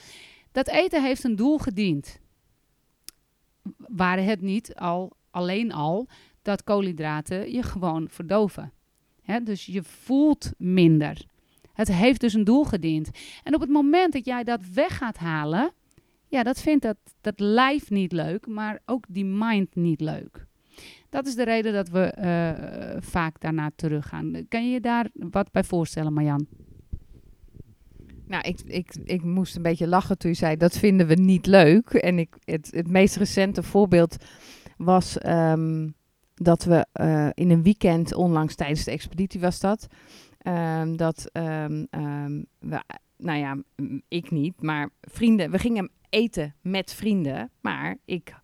Dat 0.53 0.69
eten 0.69 1.03
heeft 1.03 1.25
een 1.25 1.37
doel 1.37 1.59
gediend. 1.59 2.19
Waren 3.77 4.25
het 4.25 4.41
niet 4.41 4.75
al, 4.75 5.17
alleen 5.31 5.73
al 5.73 6.09
dat 6.43 6.65
koolhydraten 6.65 7.53
je 7.53 7.63
gewoon 7.63 8.09
verdoven. 8.09 8.73
Dus 9.43 9.67
je 9.67 9.83
voelt 9.83 10.53
minder. 10.59 11.25
Het 11.73 11.93
heeft 11.93 12.21
dus 12.21 12.35
een 12.35 12.45
doel 12.45 12.65
gediend. 12.65 13.11
En 13.43 13.55
op 13.55 13.61
het 13.61 13.71
moment 13.71 14.13
dat 14.13 14.25
jij 14.25 14.45
dat 14.45 14.61
weg 14.75 14.97
gaat 14.97 15.19
halen, 15.19 15.73
ja, 16.33 16.43
dat 16.43 16.61
vindt 16.61 16.83
dat, 16.83 16.97
dat 17.21 17.41
lijf 17.41 17.91
niet 17.91 18.13
leuk, 18.13 18.47
maar 18.47 18.81
ook 18.85 19.05
die 19.09 19.25
mind 19.25 19.75
niet 19.75 20.01
leuk. 20.01 20.47
Dat 21.09 21.27
is 21.27 21.35
de 21.35 21.45
reden 21.45 21.73
dat 21.73 21.89
we 21.89 22.01
eh, 22.01 22.97
vaak 23.01 23.41
daarna 23.41 23.71
teruggaan. 23.77 24.47
Kan 24.49 24.67
je 24.67 24.73
je 24.73 24.81
daar 24.81 25.09
wat 25.13 25.51
bij 25.51 25.65
voorstellen, 25.65 26.13
Marjan? 26.13 26.47
Nou, 28.27 28.43
ik, 28.49 28.61
ik, 28.65 28.95
ik 29.05 29.23
moest 29.23 29.57
een 29.57 29.63
beetje 29.63 29.89
lachen 29.89 30.19
toen 30.19 30.31
je 30.31 30.37
zei 30.37 30.57
dat 30.57 30.79
vinden 30.79 31.07
we 31.07 31.15
niet 31.15 31.47
leuk. 31.47 31.91
En 31.91 32.19
ik, 32.19 32.37
het, 32.45 32.71
het 32.71 32.89
meest 32.89 33.17
recente 33.17 33.63
voorbeeld 33.63 34.17
was 34.77 35.19
ehm, 35.19 35.89
dat 36.35 36.65
we 36.65 36.87
eh, 36.93 37.29
in 37.35 37.51
een 37.51 37.63
weekend, 37.63 38.15
onlangs 38.15 38.55
tijdens 38.55 38.85
de 38.85 38.91
expeditie 38.91 39.41
was 39.41 39.61
dat, 39.61 39.87
ehm, 40.39 40.97
dat 40.97 41.29
ehm, 41.33 41.85
we, 42.59 42.83
nou 43.17 43.39
ja, 43.39 43.57
ik 44.09 44.31
niet, 44.31 44.63
maar 44.63 44.91
vrienden, 45.01 45.51
we 45.51 45.59
gingen 45.59 45.91
eten 46.13 46.55
met 46.61 46.95
vrienden, 46.95 47.51
maar 47.61 47.97
ik 48.05 48.35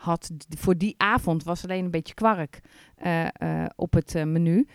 had 0.00 0.30
voor 0.48 0.76
die 0.76 0.94
avond 0.96 1.44
was 1.44 1.64
alleen 1.64 1.84
een 1.84 1.90
beetje 1.90 2.14
kwark 2.14 2.60
eh, 2.96 3.26
eh, 3.32 3.66
op 3.76 3.92
het 3.92 4.14
eh, 4.14 4.24
menu. 4.24 4.66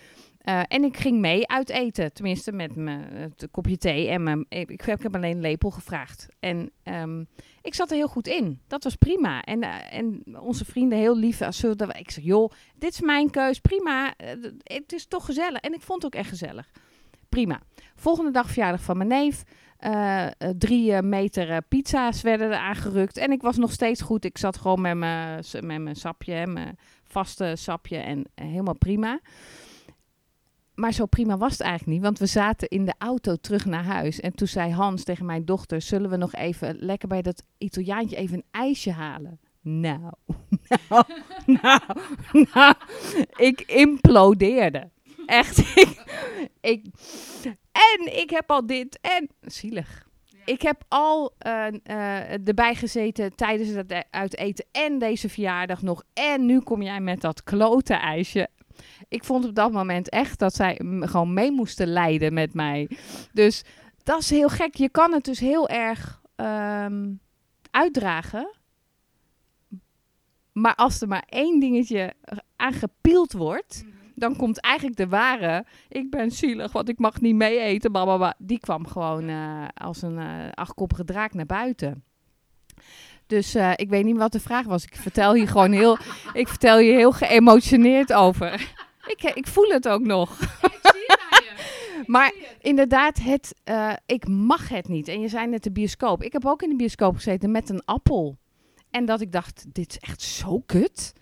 En 0.67 0.83
ik 0.83 0.97
ging 0.97 1.19
mee 1.19 1.47
uit 1.47 1.69
eten, 1.69 2.13
tenminste 2.13 2.51
met 2.51 2.75
mijn 2.75 3.33
kopje 3.51 3.77
thee. 3.77 4.09
En 4.09 4.23
mijn, 4.23 4.45
ik, 4.49 4.81
heb 4.81 5.15
alleen 5.15 5.35
een 5.35 5.41
lepel 5.41 5.69
gevraagd. 5.71 6.27
En 6.39 6.71
ehm, 6.83 7.23
ik 7.61 7.73
zat 7.73 7.89
er 7.89 7.95
heel 7.95 8.07
goed 8.07 8.27
in. 8.27 8.61
Dat 8.67 8.83
was 8.83 8.95
prima. 8.95 9.41
En, 9.41 9.61
en 9.89 10.23
onze 10.39 10.65
vrienden 10.65 10.97
heel 10.97 11.17
lief. 11.17 11.41
Als 11.41 11.59
dat- 11.59 11.97
ik 11.97 12.11
zeg, 12.11 12.23
joh, 12.23 12.51
dit 12.75 12.93
is 12.93 13.01
mijn 13.01 13.29
keus, 13.29 13.59
prima. 13.59 14.13
Het 14.63 14.93
is 14.93 15.05
toch 15.07 15.25
gezellig. 15.25 15.59
En 15.59 15.73
ik 15.73 15.81
vond 15.81 16.03
het 16.03 16.13
ook 16.13 16.19
echt 16.19 16.29
gezellig. 16.29 16.71
Prima. 17.29 17.61
Volgende 17.95 18.31
dag 18.31 18.47
verjaardag 18.47 18.81
van 18.81 18.97
mijn 18.97 19.09
neef. 19.09 19.43
Eh, 19.85 20.25
eh, 20.25 20.31
drie 20.57 20.93
eh, 20.93 21.01
meter 21.01 21.61
pizza's 21.61 22.21
werden 22.21 22.51
er 22.51 22.57
aangerukt. 22.57 23.17
En 23.17 23.31
ik 23.31 23.41
was 23.41 23.57
nog 23.57 23.71
steeds 23.71 24.01
goed. 24.01 24.25
Ik 24.25 24.37
zat 24.37 24.57
gewoon 24.57 24.81
met 24.81 24.97
mijn, 24.97 25.43
met 25.59 25.81
mijn 25.81 25.95
sapje, 25.95 26.47
mijn 26.47 26.77
vaste 27.03 27.53
sapje. 27.55 27.97
En 27.97 28.25
helemaal 28.35 28.77
prima. 28.77 29.19
Maar 30.75 30.91
zo 30.91 31.05
prima 31.05 31.37
was 31.37 31.51
het 31.51 31.61
eigenlijk 31.61 31.91
niet. 31.91 32.05
Want 32.05 32.19
we 32.19 32.25
zaten 32.25 32.67
in 32.67 32.85
de 32.85 32.93
auto 32.97 33.35
terug 33.35 33.65
naar 33.65 33.83
huis. 33.83 34.19
En 34.19 34.35
toen 34.35 34.47
zei 34.47 34.71
Hans 34.71 35.03
tegen 35.03 35.25
mijn 35.25 35.45
dochter... 35.45 35.81
zullen 35.81 36.09
we 36.09 36.17
nog 36.17 36.33
even 36.33 36.75
lekker 36.79 37.07
bij 37.07 37.21
dat 37.21 37.43
Italiaantje 37.57 38.15
even 38.15 38.37
een 38.37 38.45
ijsje 38.51 38.91
halen? 38.91 39.39
Nou, 39.61 40.11
nou, 40.91 41.03
nou, 41.45 41.79
nou. 42.53 42.75
Ik 43.35 43.61
implodeerde. 43.61 44.89
Echt. 45.25 45.63
Ik, 46.61 46.85
en 47.75 48.17
ik 48.17 48.29
heb 48.29 48.51
al 48.51 48.65
dit 48.65 48.99
en... 49.01 49.29
Zielig. 49.41 50.07
Ik 50.45 50.61
heb 50.61 50.83
al 50.87 51.33
eh, 51.37 51.67
eh, 51.83 52.47
erbij 52.47 52.75
gezeten 52.75 53.35
tijdens 53.35 53.69
het 53.69 53.91
e- 53.91 54.01
uit 54.09 54.37
eten 54.37 54.65
en 54.71 54.99
deze 54.99 55.29
verjaardag 55.29 55.81
nog. 55.81 56.03
En 56.13 56.45
nu 56.45 56.59
kom 56.59 56.81
jij 56.81 56.99
met 56.99 57.21
dat 57.21 57.43
klote 57.43 57.93
ijsje. 57.93 58.47
Ik 59.07 59.23
vond 59.23 59.45
op 59.45 59.55
dat 59.55 59.71
moment 59.71 60.09
echt 60.09 60.39
dat 60.39 60.55
zij 60.55 60.81
gewoon 60.99 61.33
mee 61.33 61.51
moesten 61.51 61.87
lijden 61.87 62.33
met 62.33 62.53
mij. 62.53 62.89
Dus 63.33 63.63
dat 64.03 64.19
is 64.19 64.29
heel 64.29 64.49
gek. 64.49 64.75
Je 64.75 64.89
kan 64.89 65.13
het 65.13 65.23
dus 65.23 65.39
heel 65.39 65.69
erg 65.69 66.21
ehm, 66.35 67.13
uitdragen. 67.71 68.55
Maar 70.51 70.75
als 70.75 71.01
er 71.01 71.07
maar 71.07 71.25
één 71.29 71.59
dingetje 71.59 72.13
aangepield 72.55 73.33
wordt, 73.33 73.83
dan 74.15 74.35
komt 74.35 74.59
eigenlijk 74.59 74.97
de 74.97 75.07
ware. 75.07 75.65
Ik 75.89 76.09
ben 76.09 76.31
zielig, 76.31 76.71
want 76.71 76.89
ik 76.89 76.99
mag 76.99 77.21
niet 77.21 77.35
mee 77.35 77.59
eten. 77.59 77.91
Blablabla. 77.91 78.35
Die 78.37 78.59
kwam 78.59 78.87
gewoon 78.87 79.27
eh, 79.27 79.67
als 79.73 80.01
een 80.01 80.19
eh, 80.19 80.51
achtkoppige 80.53 81.03
draak 81.03 81.33
naar 81.33 81.45
buiten. 81.45 82.03
Dus 83.27 83.55
eh, 83.55 83.71
ik 83.75 83.89
weet 83.89 84.05
niet 84.05 84.17
wat 84.17 84.31
de 84.31 84.39
vraag 84.39 84.65
was. 84.65 84.83
Ik 84.83 84.95
vertel 84.95 85.33
hier 85.33 85.47
gewoon 85.47 85.71
heel, 85.71 85.97
ik 86.33 86.47
vertel 86.47 86.77
hier 86.77 86.95
heel 86.95 87.11
geëmotioneerd 87.11 88.13
over. 88.13 88.73
Ik, 89.05 89.23
ik 89.23 89.47
voel 89.47 89.69
het 89.69 89.87
ook 89.87 90.01
nog. 90.01 90.39
Maar 92.05 92.33
inderdaad, 92.61 93.19
het, 93.21 93.55
ik 94.05 94.27
mag 94.27 94.69
het 94.69 94.87
niet. 94.87 95.07
En 95.07 95.21
je 95.21 95.27
zei 95.27 95.47
net 95.47 95.63
de 95.63 95.71
bioscoop. 95.71 96.23
Ik 96.23 96.33
heb 96.33 96.45
ook 96.45 96.61
in 96.61 96.69
de 96.69 96.75
bioscoop 96.75 97.15
gezeten 97.15 97.51
met 97.51 97.69
een 97.69 97.85
appel. 97.85 98.37
En 98.89 99.05
dat 99.05 99.21
ik 99.21 99.31
dacht, 99.31 99.65
dit 99.73 99.89
is 99.89 99.97
echt 99.97 100.21
zo 100.21 100.59
kut. 100.65 101.13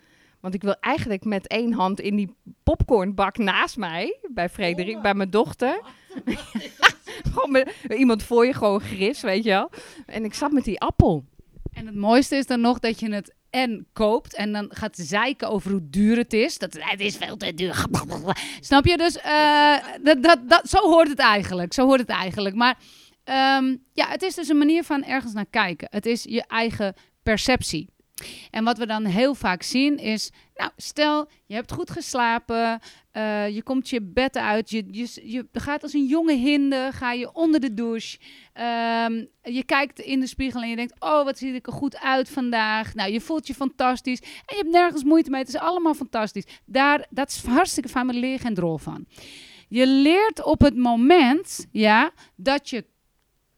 Want 0.44 0.56
ik 0.56 0.62
wil 0.62 0.76
eigenlijk 0.80 1.24
met 1.24 1.46
één 1.46 1.72
hand 1.72 2.00
in 2.00 2.16
die 2.16 2.36
popcornbak 2.62 3.38
naast 3.38 3.76
mij, 3.76 4.18
bij 4.30 4.48
Frederik, 4.48 5.02
bij 5.02 5.14
mijn 5.14 5.30
dochter. 5.30 5.80
gewoon 7.32 7.50
met 7.50 7.74
iemand 7.88 8.22
voor 8.22 8.46
je, 8.46 8.52
gewoon 8.52 8.80
gris, 8.80 9.20
weet 9.20 9.44
je 9.44 9.50
wel. 9.50 9.70
En 10.06 10.24
ik 10.24 10.34
zat 10.34 10.52
met 10.52 10.64
die 10.64 10.80
appel. 10.80 11.24
En 11.72 11.86
het 11.86 11.94
mooiste 11.94 12.36
is 12.36 12.46
dan 12.46 12.60
nog 12.60 12.78
dat 12.78 13.00
je 13.00 13.12
het 13.12 13.34
en 13.50 13.86
koopt 13.92 14.34
en 14.34 14.52
dan 14.52 14.66
gaat 14.68 14.96
zeiken 14.96 15.48
over 15.48 15.70
hoe 15.70 15.88
duur 15.90 16.16
het 16.16 16.32
is. 16.32 16.58
Dat 16.58 16.76
het 16.78 17.00
is 17.00 17.16
veel 17.16 17.36
te 17.36 17.54
duur. 17.54 17.84
Snap 18.60 18.86
je? 18.86 18.96
Dus 18.96 19.18
eh, 19.18 19.76
dat, 20.02 20.22
dat, 20.22 20.38
dat, 20.48 20.68
zo 20.68 20.78
hoort 20.78 21.08
het 21.08 21.18
eigenlijk. 21.18 21.72
Zo 21.72 21.86
hoort 21.86 22.00
het 22.00 22.08
eigenlijk. 22.08 22.54
Maar 22.54 22.78
ehm, 23.24 23.76
ja, 23.92 24.08
het 24.08 24.22
is 24.22 24.34
dus 24.34 24.48
een 24.48 24.58
manier 24.58 24.84
van 24.84 25.04
ergens 25.04 25.32
naar 25.32 25.46
kijken. 25.50 25.88
Het 25.90 26.06
is 26.06 26.22
je 26.22 26.44
eigen 26.46 26.94
perceptie. 27.22 27.92
En 28.50 28.64
wat 28.64 28.78
we 28.78 28.86
dan 28.86 29.04
heel 29.04 29.34
vaak 29.34 29.62
zien 29.62 29.98
is, 29.98 30.30
nou, 30.54 30.70
stel 30.76 31.28
je 31.46 31.54
hebt 31.54 31.72
goed 31.72 31.90
geslapen, 31.90 32.80
eh, 33.10 33.48
je 33.48 33.62
komt 33.62 33.88
je 33.88 34.02
bed 34.02 34.36
uit, 34.36 34.70
je, 34.70 34.84
je, 34.90 35.20
je 35.32 35.46
gaat 35.52 35.82
als 35.82 35.92
een 35.92 36.06
jonge 36.06 36.34
hinde, 36.34 36.90
ga 36.92 37.12
je 37.12 37.32
onder 37.32 37.60
de 37.60 37.74
douche, 37.74 38.18
Ehm, 38.54 39.24
je 39.42 39.64
kijkt 39.64 39.98
in 39.98 40.20
de 40.20 40.26
spiegel 40.26 40.62
en 40.62 40.68
je 40.68 40.76
denkt, 40.76 40.94
oh, 40.98 41.24
wat 41.24 41.38
zie 41.38 41.54
ik 41.54 41.66
er 41.66 41.72
goed 41.72 41.98
uit 41.98 42.28
vandaag. 42.28 42.94
Nou, 42.94 43.12
je 43.12 43.20
voelt 43.20 43.46
je 43.46 43.54
fantastisch 43.54 44.20
en 44.20 44.56
je 44.56 44.56
hebt 44.56 44.70
nergens 44.70 45.04
moeite 45.04 45.30
mee. 45.30 45.40
Het 45.40 45.48
is 45.48 45.60
allemaal 45.60 45.94
fantastisch. 45.94 46.44
Daar, 46.66 47.06
dat 47.10 47.28
is 47.28 47.44
hartstikke 47.44 47.90
maar 47.92 48.06
daar 48.06 48.14
leer 48.14 48.40
geen 48.40 48.54
drol 48.54 48.78
van. 48.78 49.06
Je 49.68 49.86
leert 49.86 50.42
op 50.44 50.60
het 50.60 50.76
moment, 50.76 51.66
ja, 51.70 52.12
dat 52.36 52.70
je 52.70 52.84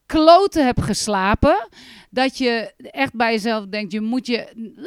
kloten 0.06 0.64
hebt 0.64 0.82
geslapen. 0.82 1.68
Dat 2.10 2.38
je 2.38 2.72
echt 2.76 3.14
bij 3.14 3.32
jezelf 3.32 3.66
denkt, 3.66 3.92
je 3.92 4.00
moet 4.00 4.26
je 4.26 4.38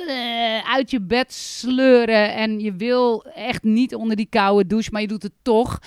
eh, 0.08 0.74
uit 0.74 0.92
je 0.92 1.02
bed 1.02 1.34
sleuren. 1.34 2.34
En 2.34 2.60
je 2.60 2.74
wil 2.74 3.24
echt 3.24 3.64
niet 3.64 3.96
onder 3.96 4.16
die 4.16 4.30
koude 4.30 4.68
douche, 4.68 4.90
maar 4.92 5.02
je 5.02 5.08
doet 5.08 5.24
het 5.24 5.34
toch. 5.42 5.80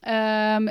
Ehm, 0.00 0.68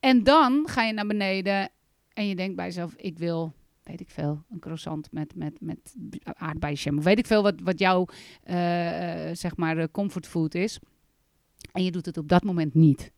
en 0.00 0.22
dan 0.22 0.62
ga 0.68 0.82
je 0.82 0.92
naar 0.92 1.06
beneden 1.06 1.70
en 2.12 2.28
je 2.28 2.36
denkt 2.36 2.56
bij 2.56 2.64
jezelf, 2.64 2.94
ik 2.94 3.18
wil, 3.18 3.52
weet 3.82 4.00
ik 4.00 4.10
veel, 4.10 4.44
een 4.50 4.58
croissant 4.58 5.12
met, 5.12 5.34
met, 5.34 5.60
met 5.60 5.94
aardbeienjam. 6.22 6.98
Of 6.98 7.04
weet 7.04 7.18
ik 7.18 7.26
veel 7.26 7.42
wat, 7.42 7.54
wat 7.62 7.78
jouw, 7.78 8.06
eh, 8.42 9.28
eh, 9.28 9.36
zeg 9.36 9.56
maar, 9.56 9.90
comfortfood 9.90 10.54
is. 10.54 10.78
En 11.72 11.84
je 11.84 11.90
doet 11.90 12.06
het 12.06 12.16
op 12.16 12.28
dat 12.28 12.42
moment 12.42 12.74
niet. 12.74 13.12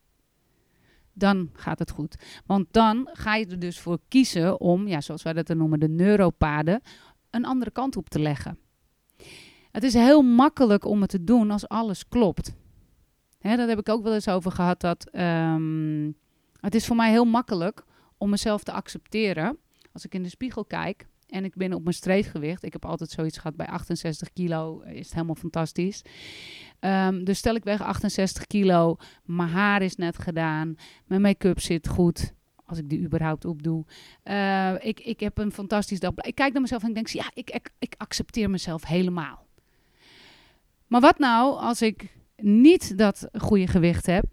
Dan 1.18 1.50
gaat 1.52 1.78
het 1.78 1.90
goed. 1.90 2.16
Want 2.46 2.66
dan 2.70 3.08
ga 3.12 3.34
je 3.34 3.46
er 3.46 3.58
dus 3.58 3.80
voor 3.80 3.98
kiezen 4.08 4.60
om, 4.60 4.88
ja, 4.88 5.00
zoals 5.00 5.22
wij 5.22 5.32
dat 5.32 5.48
noemen, 5.48 5.80
de 5.80 5.88
neuropaden, 5.88 6.80
een 7.30 7.44
andere 7.44 7.70
kant 7.70 7.96
op 7.96 8.08
te 8.08 8.18
leggen. 8.20 8.58
Het 9.70 9.82
is 9.82 9.94
heel 9.94 10.22
makkelijk 10.22 10.84
om 10.84 11.00
het 11.00 11.10
te 11.10 11.24
doen 11.24 11.50
als 11.50 11.68
alles 11.68 12.08
klopt. 12.08 12.52
Hè, 13.38 13.56
daar 13.56 13.68
heb 13.68 13.78
ik 13.78 13.88
ook 13.88 14.02
wel 14.02 14.14
eens 14.14 14.28
over 14.28 14.50
gehad 14.52 14.80
dat... 14.80 15.10
ehm, 15.10 16.10
het 16.60 16.74
is 16.74 16.86
voor 16.86 16.96
mij 16.96 17.10
heel 17.10 17.24
makkelijk 17.24 17.84
om 18.16 18.30
mezelf 18.30 18.62
te 18.62 18.72
accepteren. 18.72 19.58
Als 19.92 20.04
ik 20.04 20.14
in 20.14 20.22
de 20.22 20.28
spiegel 20.28 20.64
kijk 20.64 21.06
en 21.28 21.44
ik 21.44 21.54
ben 21.54 21.72
op 21.72 21.82
mijn 21.82 21.94
streefgewicht. 21.94 22.62
Ik 22.64 22.72
heb 22.72 22.84
altijd 22.84 23.10
zoiets 23.10 23.38
gehad 23.38 23.56
bij 23.56 23.66
68 23.66 24.32
kilo. 24.32 24.80
Is 24.80 25.04
het 25.04 25.14
helemaal 25.14 25.34
fantastisch. 25.34 26.02
Ehm, 26.78 27.24
dus 27.24 27.38
stel 27.38 27.54
ik 27.54 27.64
weg 27.64 27.82
68 27.82 28.46
kilo. 28.46 28.96
Mijn 29.24 29.48
haar 29.48 29.82
is 29.82 29.96
net 29.96 30.18
gedaan. 30.18 30.76
Mijn 31.06 31.20
make-up 31.20 31.60
zit 31.60 31.88
goed. 31.88 32.32
Als 32.66 32.78
ik 32.78 32.88
die 32.88 33.00
überhaupt 33.00 33.44
opdoe. 33.44 33.84
Uh, 34.24 34.74
ik, 34.78 35.00
ik 35.00 35.20
heb 35.20 35.38
een 35.38 35.52
fantastisch 35.52 36.00
dag. 36.00 36.12
Ik 36.16 36.34
kijk 36.34 36.52
naar 36.52 36.62
mezelf 36.62 36.82
en 36.82 36.88
ik 36.88 36.94
denk, 36.94 37.08
ja, 37.08 37.30
ik, 37.34 37.50
ik, 37.50 37.70
ik 37.78 37.94
accepteer 37.96 38.50
mezelf 38.50 38.84
helemaal. 38.84 39.46
Maar 40.86 41.00
wat 41.00 41.18
nou 41.18 41.60
als 41.60 41.82
ik 41.82 42.16
niet 42.36 42.98
dat 42.98 43.28
goede 43.32 43.66
gewicht 43.66 44.06
heb? 44.06 44.24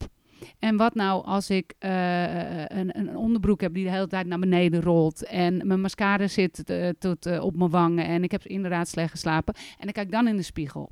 En 0.60 0.78
wat 0.78 0.96
nou 0.96 1.25
als 1.25 1.50
ik 1.50 1.74
uh, 1.80 2.66
een, 2.66 2.98
een, 2.98 3.18
onderbroek 3.18 3.62
heb 3.62 3.74
die 3.74 3.84
de 3.84 3.92
hele 3.92 4.08
tijd 4.08 4.28
naar 4.28 4.40
beneden 4.40 4.82
rolt. 4.82 5.24
En 5.24 5.68
mijn 5.68 5.82
mascara 5.82 6.28
zit 6.28 6.70
uh, 6.70 6.90
tot 7.00 7.40
op 7.40 7.56
mijn 7.56 7.70
wangen. 7.70 8.06
En 8.06 8.24
ik 8.24 8.32
heb 8.32 8.46
inderdaad 8.46 8.88
slecht 8.88 9.12
geslapen. 9.12 9.56
En 9.80 9.88
ik 9.88 9.94
kijk 9.94 10.12
dan 10.12 10.28
in 10.28 10.36
de 10.36 10.42
spiegel. 10.42 10.92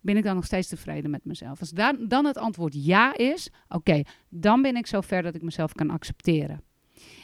Ben 0.00 0.16
ik 0.16 0.24
dan 0.24 0.34
nog 0.34 0.44
steeds 0.44 0.68
tevreden 0.68 1.10
met 1.10 1.24
mezelf? 1.24 1.60
Als 1.60 1.70
dan, 1.70 2.08
dan 2.08 2.24
het 2.24 2.38
antwoord 2.38 2.84
ja 2.84 3.16
is, 3.16 3.50
oké, 3.68 4.02
dan 4.28 4.62
ben 4.62 4.76
ik 4.76 4.86
zover 4.86 5.22
dat 5.22 5.34
ik 5.34 5.42
mezelf 5.42 5.72
kan 5.72 5.90
accepteren. 5.90 6.62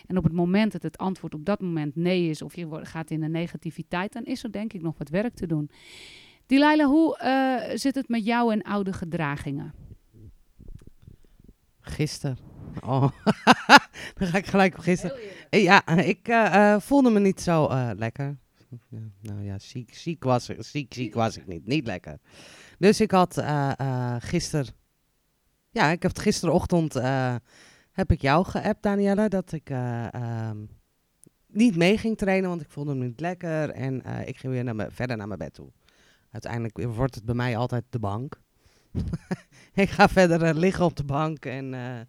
En 0.06 0.16
op 0.16 0.24
het 0.24 0.32
moment 0.32 0.72
dat 0.72 0.82
het 0.82 0.98
antwoord 0.98 1.34
op 1.34 1.44
dat 1.44 1.60
moment 1.60 1.96
nee 1.96 2.28
is, 2.28 2.42
of 2.42 2.56
je 2.56 2.78
gaat 2.82 3.10
in 3.10 3.20
de 3.20 3.28
negativiteit, 3.28 4.12
dan 4.12 4.24
is 4.24 4.44
er 4.44 4.52
denk 4.52 4.72
ik 4.72 4.82
nog 4.82 4.98
wat 4.98 5.08
werk 5.08 5.34
te 5.34 5.46
doen. 5.46 5.70
Delilah, 6.46 6.86
hoe 6.86 7.18
zit 7.74 7.94
het 7.94 8.08
met 8.08 8.24
jou 8.24 8.52
en 8.52 8.62
oude 8.62 8.92
gedragingen? 8.92 9.85
Gisteren. 11.88 12.38
Oh, 12.84 13.08
dan 14.18 14.28
ga 14.28 14.38
ik 14.38 14.46
gelijk 14.46 14.74
op 14.74 14.80
gisteren. 14.80 15.18
Ja, 15.50 15.86
ik 15.86 16.28
uh, 16.28 16.80
voelde 16.80 17.10
me 17.10 17.20
niet 17.20 17.40
zo 17.40 17.70
uh, 17.70 17.90
lekker. 17.96 18.36
Nou 19.20 19.42
ja, 19.42 19.58
ziek, 19.58 19.94
ziek, 19.94 20.24
was, 20.24 20.44
ziek, 20.44 20.94
ziek 20.94 21.14
was 21.14 21.36
ik 21.36 21.46
niet. 21.46 21.66
Niet 21.66 21.86
lekker. 21.86 22.18
Dus 22.78 23.00
ik 23.00 23.10
had 23.10 23.38
uh, 23.38 24.16
gisteren... 24.18 24.66
Ja, 25.70 25.90
ik 25.90 26.02
heb 26.02 26.18
gisterochtend... 26.18 26.94
heb 27.92 28.10
ik 28.10 28.20
jou 28.20 28.44
geappt, 28.44 28.82
Danielle, 28.82 29.28
dat 29.28 29.52
ik 29.52 29.70
um, 29.70 30.68
niet 31.46 31.76
mee 31.76 31.98
ging 31.98 32.16
trainen, 32.16 32.48
want 32.48 32.60
ik 32.60 32.70
voelde 32.70 32.94
me 32.94 33.04
niet 33.04 33.20
lekker. 33.20 33.70
En 33.70 34.02
ik 34.26 34.38
ging 34.38 34.52
weer 34.52 34.64
naar 34.64 34.92
verder 34.92 35.16
naar 35.16 35.26
mijn 35.26 35.38
bed 35.38 35.54
toe. 35.54 35.72
Uiteindelijk 36.30 36.94
wordt 36.94 37.14
het 37.14 37.24
bij 37.24 37.34
mij 37.34 37.56
altijd 37.56 37.84
de 37.90 37.98
bank. 37.98 38.40
ik 39.84 39.90
ga 39.90 40.08
verder 40.08 40.42
uh, 40.42 40.54
liggen 40.54 40.84
op 40.84 40.96
de 40.96 41.04
bank 41.04 41.44
en 41.44 41.72
uh, 41.72 42.00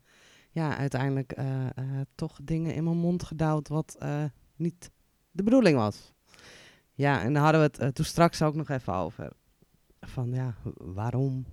ja, 0.49 0.77
uiteindelijk 0.77 1.39
uh, 1.39 1.45
toch 2.15 2.39
dingen 2.43 2.73
in 2.73 2.83
mijn 2.83 2.97
mond 2.97 3.23
gedouwd 3.23 3.67
wat 3.67 3.97
niet 4.55 4.91
de 5.31 5.43
bedoeling 5.43 5.77
was. 5.77 6.13
Ja, 6.93 7.21
en 7.21 7.33
daar 7.33 7.43
hadden 7.43 7.61
we 7.61 7.83
het 7.83 7.95
toen 7.95 8.05
straks 8.05 8.41
ook 8.41 8.55
nog 8.55 8.69
even 8.69 8.93
over. 8.93 9.31
Van 10.01 10.31
ja, 10.31 10.55
waarom? 10.77 11.45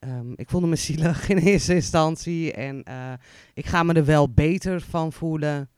Um, 0.00 0.32
ik 0.36 0.50
voelde 0.50 0.66
me 0.66 0.76
zielig 0.86 1.28
in 1.28 1.36
eerste 1.36 1.74
instantie 1.74 2.52
en 2.52 2.84
ik 3.54 3.66
ga 3.66 3.82
me 3.82 3.92
er 3.92 4.04
wel 4.04 4.32
beter 4.32 4.80
van 4.80 5.12
voelen. 5.12 5.70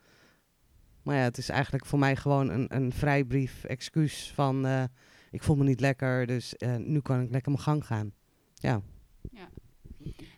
Maar 1.03 1.17
ja, 1.17 1.23
het 1.23 1.39
is 1.39 1.49
eigenlijk 1.49 1.87
voor 1.87 1.99
mij 1.99 2.17
gewoon 2.17 2.51
een, 2.51 2.77
een 2.77 2.93
vrijbrief, 2.93 3.65
excuus 3.65 4.33
van 4.35 4.89
ik 5.31 5.43
voel 5.43 5.57
me 5.57 5.65
niet 5.65 5.81
lekker, 5.81 6.27
dus 6.27 6.55
nu 6.79 7.01
kan 7.01 7.21
ik 7.21 7.31
lekker 7.31 7.53
mijn 7.53 7.65
gang 7.65 7.87
gaan. 7.87 8.13
Ja. 8.61 8.81
ja. 9.33 9.49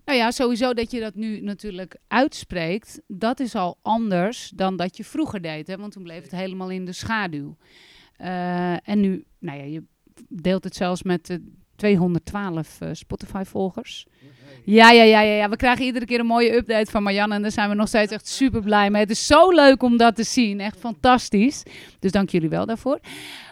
Nou 0.05 0.19
ja, 0.19 0.31
sowieso 0.31 0.75
dat 0.75 0.91
je 0.91 1.01
dat 1.01 1.15
nu 1.15 1.41
natuurlijk 1.41 1.97
uitspreekt, 2.09 3.01
dat 3.07 3.41
is 3.41 3.55
al 3.55 3.79
anders 3.83 4.53
dan 4.55 4.77
dat 4.77 4.97
je 4.97 5.05
vroeger 5.05 5.41
deed. 5.41 5.67
Hè? 5.67 5.77
Want 5.77 5.93
toen 5.93 6.03
bleef 6.03 6.23
het 6.23 6.31
helemaal 6.31 6.71
in 6.71 6.85
de 6.85 6.93
schaduw. 6.93 7.57
Uh, 8.19 8.89
en 8.89 9.01
nu, 9.01 9.25
nou 9.39 9.59
ja, 9.59 9.65
je 9.65 9.83
deelt 10.29 10.65
het 10.65 10.77
zelfs 10.77 11.03
met 11.03 11.31
uh, 11.31 11.37
212 11.77 12.79
uh, 12.83 12.89
Spotify-volgers. 12.93 14.07
Ja, 14.65 14.91
ja, 14.91 15.03
ja, 15.03 15.21
ja, 15.21 15.35
ja. 15.35 15.49
We 15.49 15.57
krijgen 15.57 15.85
iedere 15.85 16.05
keer 16.05 16.21
een 16.21 16.27
mooie 16.27 16.55
update 16.55 16.91
van 16.91 17.03
Marianne. 17.03 17.35
En 17.35 17.43
daar 17.43 17.51
zijn 17.51 17.69
we 17.69 17.75
nog 17.75 17.89
steeds 17.89 18.13
echt 18.13 18.29
super 18.29 18.63
blij 18.63 18.91
mee. 18.91 19.01
Het 19.01 19.11
is 19.11 19.27
zo 19.27 19.51
leuk 19.51 19.83
om 19.83 19.97
dat 19.97 20.17
te 20.17 20.23
zien. 20.23 20.61
Echt 20.61 20.79
fantastisch. 20.79 21.63
Dus 21.99 22.11
dank 22.11 22.31
jullie 22.31 22.49
wel 22.49 22.67
daarvoor. 22.67 22.99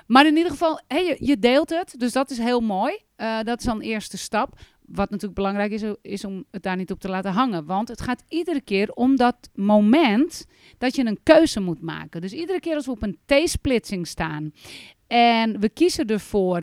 Maar 0.07 0.27
in 0.27 0.37
ieder 0.37 0.51
geval, 0.51 0.81
hey, 0.87 1.05
je, 1.05 1.17
je 1.19 1.39
deelt 1.39 1.71
het. 1.71 1.95
Dus 1.99 2.13
dat 2.13 2.31
is 2.31 2.39
heel 2.39 2.61
mooi. 2.61 2.99
Uh, 3.21 3.43
dat 3.43 3.59
is 3.59 3.65
dan 3.65 3.81
eerste 3.81 4.19
stap. 4.19 4.59
Wat 4.87 5.11
natuurlijk 5.11 5.35
belangrijk 5.35 5.73
is, 5.73 5.83
is 6.03 6.25
om 6.25 6.45
het 6.51 6.63
daar 6.63 6.77
niet 6.77 6.91
op 6.91 7.01
te 7.01 7.09
laten 7.09 7.33
hangen. 7.33 7.65
Want 7.65 7.89
het 7.89 8.01
gaat 8.01 8.25
iedere 8.29 8.61
keer 8.61 8.93
om 8.93 9.17
dat 9.17 9.51
moment 9.55 10.47
dat 10.79 10.97
je 10.97 11.05
een 11.05 11.23
keuze 11.23 11.61
moet 11.61 11.83
maken. 11.83 12.21
Dus 12.21 12.33
iedere 12.33 12.61
keer 12.61 12.75
als 12.75 12.87
we 12.87 12.91
op 12.91 13.03
een 13.03 13.19
T-splitsing 13.27 14.07
staan 14.07 14.53
en 15.07 15.61
we 15.61 15.69
kiezen 15.69 16.07
ervoor 16.07 16.63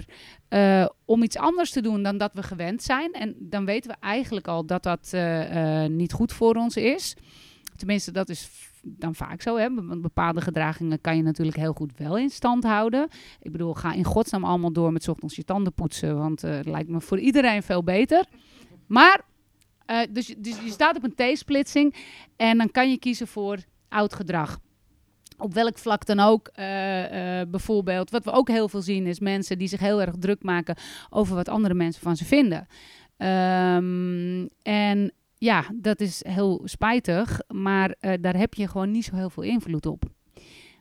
uh, 0.49 0.85
om 1.05 1.23
iets 1.23 1.37
anders 1.37 1.71
te 1.71 1.81
doen 1.81 2.03
dan 2.03 2.17
dat 2.17 2.33
we 2.33 2.43
gewend 2.43 2.83
zijn. 2.83 3.13
En 3.13 3.35
dan 3.39 3.65
weten 3.65 3.91
we 3.91 3.97
eigenlijk 3.99 4.47
al 4.47 4.65
dat 4.65 4.83
dat 4.83 5.11
uh, 5.13 5.85
niet 5.85 6.13
goed 6.13 6.33
voor 6.33 6.55
ons 6.55 6.75
is. 6.75 7.15
Tenminste, 7.75 8.11
dat 8.11 8.29
is 8.29 8.49
dan 8.97 9.15
vaak 9.15 9.41
zo. 9.41 9.57
Hè? 9.57 9.73
Want 9.73 10.01
bepaalde 10.01 10.41
gedragingen 10.41 11.01
kan 11.01 11.17
je 11.17 11.23
natuurlijk 11.23 11.57
heel 11.57 11.73
goed 11.73 11.97
wel 11.97 12.17
in 12.17 12.29
stand 12.29 12.63
houden. 12.63 13.07
Ik 13.41 13.51
bedoel, 13.51 13.73
ga 13.73 13.93
in 13.93 14.03
godsnaam 14.03 14.43
allemaal 14.43 14.71
door 14.71 14.91
met 14.91 15.07
ochtends 15.07 15.35
je 15.35 15.43
tanden 15.43 15.73
poetsen. 15.73 16.17
Want 16.17 16.43
uh, 16.43 16.59
lijkt 16.63 16.89
me 16.89 17.01
voor 17.01 17.19
iedereen 17.19 17.63
veel 17.63 17.83
beter. 17.83 18.25
Maar, 18.87 19.21
uh, 19.91 19.99
dus, 20.09 20.35
dus 20.37 20.61
je 20.63 20.71
staat 20.71 20.95
op 20.95 21.03
een 21.03 21.33
T-splitsing. 21.33 21.95
En 22.35 22.57
dan 22.57 22.71
kan 22.71 22.89
je 22.89 22.97
kiezen 22.97 23.27
voor 23.27 23.57
oud 23.89 24.13
gedrag. 24.13 24.59
Op 25.37 25.53
welk 25.53 25.77
vlak 25.77 26.05
dan 26.05 26.19
ook, 26.19 26.47
uh, 26.47 26.55
bijvoorbeeld. 27.47 28.09
Wat 28.09 28.23
we 28.23 28.31
ook 28.31 28.47
heel 28.47 28.69
veel 28.69 28.81
zien 28.81 29.05
is 29.05 29.19
mensen 29.19 29.57
die 29.57 29.67
zich 29.67 29.79
heel 29.79 30.01
erg 30.01 30.15
druk 30.19 30.43
maken 30.43 30.75
over 31.09 31.35
wat 31.35 31.49
andere 31.49 31.73
mensen 31.73 32.01
van 32.01 32.15
ze 32.15 32.25
vinden. 32.25 32.67
Um, 33.17 34.47
en 34.61 35.11
ja, 35.37 35.65
dat 35.73 36.01
is 36.01 36.25
heel 36.25 36.61
spijtig, 36.63 37.39
maar 37.47 37.95
uh, 38.01 38.13
daar 38.21 38.37
heb 38.37 38.53
je 38.53 38.67
gewoon 38.67 38.91
niet 38.91 39.05
zo 39.05 39.15
heel 39.15 39.29
veel 39.29 39.43
invloed 39.43 39.85
op. 39.85 40.03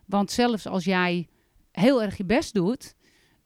Want 0.05 0.31
zelfs 0.31 0.67
als 0.67 0.83
jij 0.83 1.27
heel 1.71 2.01
erg 2.01 2.17
je 2.17 2.25
best 2.25 2.53
doet, 2.53 2.95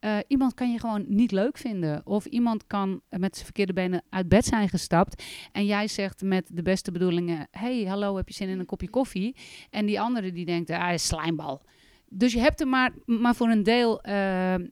uh, 0.02 0.18
iemand 0.28 0.54
kan 0.54 0.72
je 0.72 0.80
gewoon 0.80 1.06
niet 1.08 1.32
leuk 1.32 1.58
vinden. 1.58 2.06
Of 2.06 2.26
iemand 2.26 2.68
kan 2.68 3.02
met 3.10 3.34
zijn 3.34 3.46
verkeerde 3.46 3.74
benen 3.74 4.04
uit 4.10 4.28
bed 4.28 4.46
zijn 4.46 4.70
gestapt. 4.70 5.24
En 5.52 5.66
jij 5.66 5.88
zegt 5.88 6.22
met 6.22 6.50
de 6.54 6.62
beste 6.62 6.92
bedoelingen: 6.92 7.48
hey, 7.52 7.84
hallo, 7.84 8.16
heb 8.16 8.28
je 8.28 8.34
zin 8.34 8.50
in 8.50 8.60
een 8.60 8.66
kopje 8.66 8.90
koffie? 8.90 9.36
En 9.70 9.86
die 9.86 10.02
andere 10.02 10.32
die 10.32 10.46
denkt: 10.46 10.70
ah, 10.70 10.98
slijmbal. 10.98 11.62
Dus 12.10 12.34
je 12.34 12.40
hebt 12.40 12.62
er 12.62 12.68
maar, 12.68 12.92
maar 13.06 13.36
voor 13.36 13.50
een 13.50 13.64
deel 13.64 14.08
uh, 14.08 14.14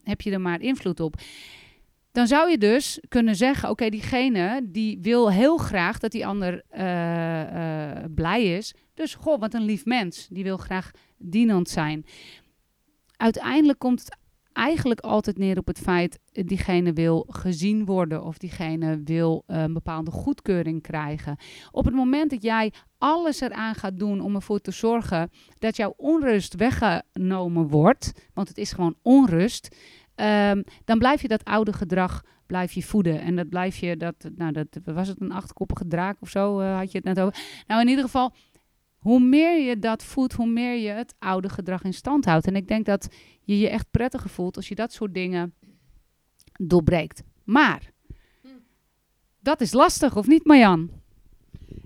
heb 0.04 0.22
je 0.22 0.32
er 0.32 0.42
maar 0.42 0.62
invloed 0.62 1.00
op. 1.00 1.16
Dan 2.12 2.28
zou 2.28 2.50
je 2.50 2.58
dus 2.58 3.00
kunnen 3.08 3.36
zeggen: 3.36 3.70
oké, 3.70 3.90
diegene 3.90 4.62
die 4.64 5.00
wil 5.02 5.32
heel 5.32 5.58
graag 5.58 6.00
dat 6.00 6.12
die 6.12 6.28
ander 6.28 6.64
uh, 6.78 7.42
uh, 7.42 8.04
blij 8.16 8.44
is. 8.44 8.74
Dus 8.94 9.16
goh, 9.16 9.40
wat 9.40 9.54
een 9.54 9.66
lief 9.66 9.86
mens. 9.86 10.28
Die 10.28 10.44
wil 10.44 10.58
graag 10.58 10.92
dienend 11.18 11.70
zijn. 11.70 12.06
Uiteindelijk 13.16 13.80
komt 13.80 14.00
het 14.00 14.18
eigenlijk 14.54 15.00
altijd 15.00 15.38
neer 15.38 15.58
op 15.58 15.68
het 15.68 15.80
feit 15.80 16.20
diegene 16.32 16.94
wil 16.94 17.26
gezien 17.30 17.86
worden 17.86 18.24
of 18.24 18.38
diegene 18.38 19.02
wil 19.04 19.44
een 19.46 19.74
bepaalde 19.74 20.12
goedkeuring 20.12 20.82
krijgen. 20.82 21.38
Op 21.72 21.86
het 21.86 21.94
moment 21.94 22.30
dat 22.30 22.44
jij 22.44 22.74
alles 22.98 23.42
eraan 23.42 23.76
gaat 23.76 24.00
doen 24.00 24.22
om 24.22 24.36
ervoor 24.36 24.60
te 24.60 24.72
zorgen 24.72 25.30
dat 25.60 25.76
jouw 25.76 25.94
onrust 25.98 26.56
weggenomen 26.56 27.68
wordt, 27.68 28.12
want 28.34 28.48
het 28.48 28.58
is 28.58 28.72
gewoon 28.72 28.96
onrust, 29.02 29.76
um, 30.22 30.64
dan 30.86 30.98
blijf 30.98 31.22
je 31.22 31.28
dat 31.28 31.44
oude 31.44 31.74
gedrag 31.74 32.24
blijf 32.50 32.72
je 32.72 32.84
voeden. 32.84 33.22
En 33.22 33.36
dat 33.36 33.50
blijf 33.50 33.78
je, 33.78 33.98
dat, 33.98 34.30
nou, 34.36 34.52
dat 34.52 34.68
was 34.84 35.08
het 35.08 35.22
een 35.22 35.32
achtkoppige 35.32 35.88
draak 35.88 36.18
of 36.22 36.30
zo, 36.30 36.60
uh, 36.62 36.78
had 36.78 36.92
je 36.92 36.98
het 36.98 37.08
net 37.08 37.20
over. 37.20 37.42
Nou, 37.68 37.82
in 37.82 37.88
ieder 37.88 38.04
geval, 38.04 38.34
hoe 38.98 39.20
meer 39.20 39.68
je 39.68 39.80
dat 39.80 40.04
voedt, 40.04 40.34
hoe 40.34 40.48
meer 40.48 40.76
je 40.76 40.90
het 40.90 41.16
oude 41.20 41.50
gedrag 41.50 41.84
in 41.84 41.94
stand 41.94 42.26
houdt. 42.26 42.48
En 42.48 42.56
ik 42.56 42.68
denk 42.68 42.86
dat 42.86 43.16
je 43.42 43.60
je 43.60 43.70
echt 43.70 43.92
prettiger 43.92 44.30
voelt 44.30 44.56
als 44.56 44.68
je 44.68 44.76
dat 44.76 44.94
soort 44.94 45.14
dingen 45.14 45.54
doorbreekt. 46.54 47.24
Maar, 47.44 47.92
dat 49.40 49.62
is 49.62 49.74
lastig, 49.74 50.16
of 50.16 50.28
niet 50.28 50.46
Marjan? 50.46 50.90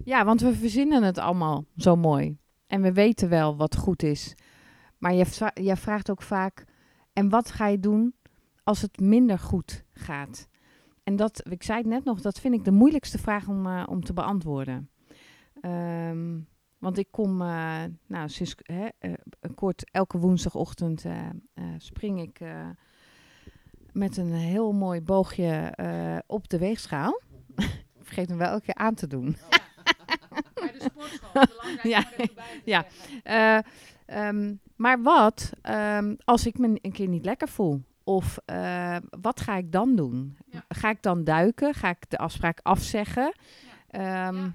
Ja, 0.03 0.25
want 0.25 0.41
we 0.41 0.55
verzinnen 0.55 1.03
het 1.03 1.17
allemaal 1.17 1.65
zo 1.77 1.95
mooi. 1.95 2.37
En 2.67 2.81
we 2.81 2.93
weten 2.93 3.29
wel 3.29 3.55
wat 3.55 3.75
goed 3.75 4.03
is. 4.03 4.35
Maar 4.97 5.13
je 5.53 5.75
vraagt 5.75 6.09
ook 6.09 6.21
vaak, 6.21 6.65
en 7.13 7.29
wat 7.29 7.51
ga 7.51 7.67
je 7.67 7.79
doen 7.79 8.13
als 8.63 8.81
het 8.81 8.99
minder 8.99 9.39
goed 9.39 9.83
gaat? 9.91 10.47
En 11.03 11.15
dat, 11.15 11.41
ik 11.49 11.63
zei 11.63 11.77
het 11.77 11.87
net 11.87 12.03
nog, 12.03 12.21
dat 12.21 12.39
vind 12.39 12.53
ik 12.53 12.63
de 12.63 12.71
moeilijkste 12.71 13.17
vraag 13.17 13.47
om, 13.47 13.65
uh, 13.65 13.83
om 13.89 14.03
te 14.03 14.13
beantwoorden. 14.13 14.89
Um, 15.61 16.47
want 16.77 16.97
ik 16.97 17.07
kom, 17.11 17.41
uh, 17.41 17.83
nou, 18.07 18.29
sinds 18.29 18.55
hè, 18.57 18.87
uh, 18.99 19.13
kort 19.55 19.91
elke 19.91 20.17
woensdagochtend 20.17 21.05
spring 21.77 22.21
ik 22.21 22.39
met 23.91 24.17
een 24.17 24.33
heel 24.33 24.71
mooi 24.71 25.01
boogje 25.01 25.73
op 26.27 26.49
de 26.49 26.57
weegschaal. 26.57 27.21
Vergeet 28.01 28.29
hem 28.29 28.37
wel 28.37 28.47
elke 28.47 28.65
keer 28.65 28.75
aan 28.75 28.93
te 28.93 29.07
doen. 29.07 29.37
Bij 30.53 30.71
de 30.71 30.89
Ja, 31.89 32.05
ja. 32.63 32.85
Eh, 33.23 33.59
ehm, 34.05 34.55
maar 34.75 35.01
wat 35.01 35.51
ehm, 35.61 36.15
als 36.23 36.45
ik 36.45 36.57
me 36.57 36.77
een 36.81 36.91
keer 36.91 37.07
niet 37.07 37.25
lekker 37.25 37.47
voel? 37.47 37.81
Of 38.03 38.37
eh, 38.45 38.97
wat 39.21 39.41
ga 39.41 39.55
ik 39.55 39.71
dan 39.71 39.95
doen? 39.95 40.37
Ja. 40.45 40.65
Ga 40.67 40.89
ik 40.89 41.01
dan 41.01 41.23
duiken? 41.23 41.73
Ga 41.73 41.89
ik 41.89 42.09
de 42.09 42.17
afspraak 42.17 42.59
afzeggen? 42.63 43.33
Ehm, 43.87 44.35
Ja. 44.35 44.53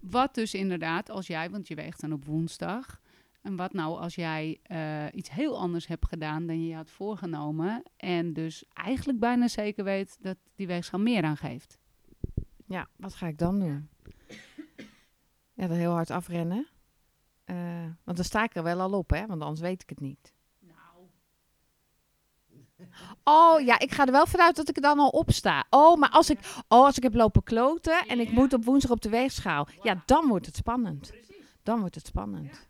Wat 0.00 0.34
dus 0.34 0.54
inderdaad, 0.54 1.10
als 1.10 1.26
jij, 1.26 1.50
want 1.50 1.68
je 1.68 1.74
weegt 1.74 2.00
dan 2.00 2.12
op 2.12 2.24
woensdag. 2.24 3.00
En 3.42 3.56
wat 3.56 3.72
nou 3.72 3.98
als 3.98 4.14
jij 4.14 4.58
eh, 4.62 5.04
iets 5.12 5.30
heel 5.30 5.58
anders 5.58 5.86
hebt 5.86 6.08
gedaan 6.08 6.46
dan 6.46 6.60
je 6.60 6.66
je 6.68 6.74
had 6.74 6.90
voorgenomen. 6.90 7.82
En 7.96 8.32
dus 8.32 8.64
eigenlijk 8.72 9.18
bijna 9.18 9.48
zeker 9.48 9.84
weet 9.84 10.16
dat 10.20 10.36
die 10.54 10.66
weegschaal 10.66 11.00
meer 11.00 11.22
aangeeft. 11.24 11.78
Ja, 12.66 12.88
wat 12.96 13.14
ga 13.14 13.26
ik 13.26 13.38
dan 13.38 13.58
doen? 13.58 13.88
Ja, 15.54 15.66
dan 15.66 15.76
heel 15.76 15.92
hard 15.92 16.10
afrennen. 16.10 16.66
Eh, 17.44 17.56
want 18.04 18.16
dan 18.16 18.24
sta 18.26 18.42
ik 18.44 18.54
er 18.56 18.62
wel 18.62 18.80
al 18.80 18.92
op, 18.92 19.10
hè? 19.10 19.26
Want 19.26 19.42
anders 19.42 19.60
weet 19.60 19.82
ik 19.82 19.88
het 19.88 20.00
niet. 20.00 20.33
Oh 23.24 23.60
ja, 23.60 23.78
ik 23.78 23.92
ga 23.92 24.06
er 24.06 24.12
wel 24.12 24.26
vanuit 24.26 24.56
dat 24.56 24.68
ik 24.68 24.76
er 24.76 24.82
dan 24.82 24.98
al 24.98 25.08
op 25.08 25.30
sta. 25.32 25.64
Oh, 25.70 25.98
maar 25.98 26.10
als 26.10 26.30
ik, 26.30 26.38
oh, 26.68 26.84
als 26.84 26.96
ik 26.96 27.02
heb 27.02 27.14
lopen 27.14 27.42
kloten 27.42 28.06
en 28.06 28.20
ik 28.20 28.30
moet 28.30 28.52
op 28.52 28.64
woensdag 28.64 28.90
op 28.90 29.02
de 29.02 29.08
weegschaal. 29.08 29.68
Ja, 29.82 30.02
dan 30.06 30.28
wordt 30.28 30.46
het 30.46 30.56
spannend. 30.56 31.12
Dan 31.62 31.80
wordt 31.80 31.94
het 31.94 32.06
spannend. 32.06 32.68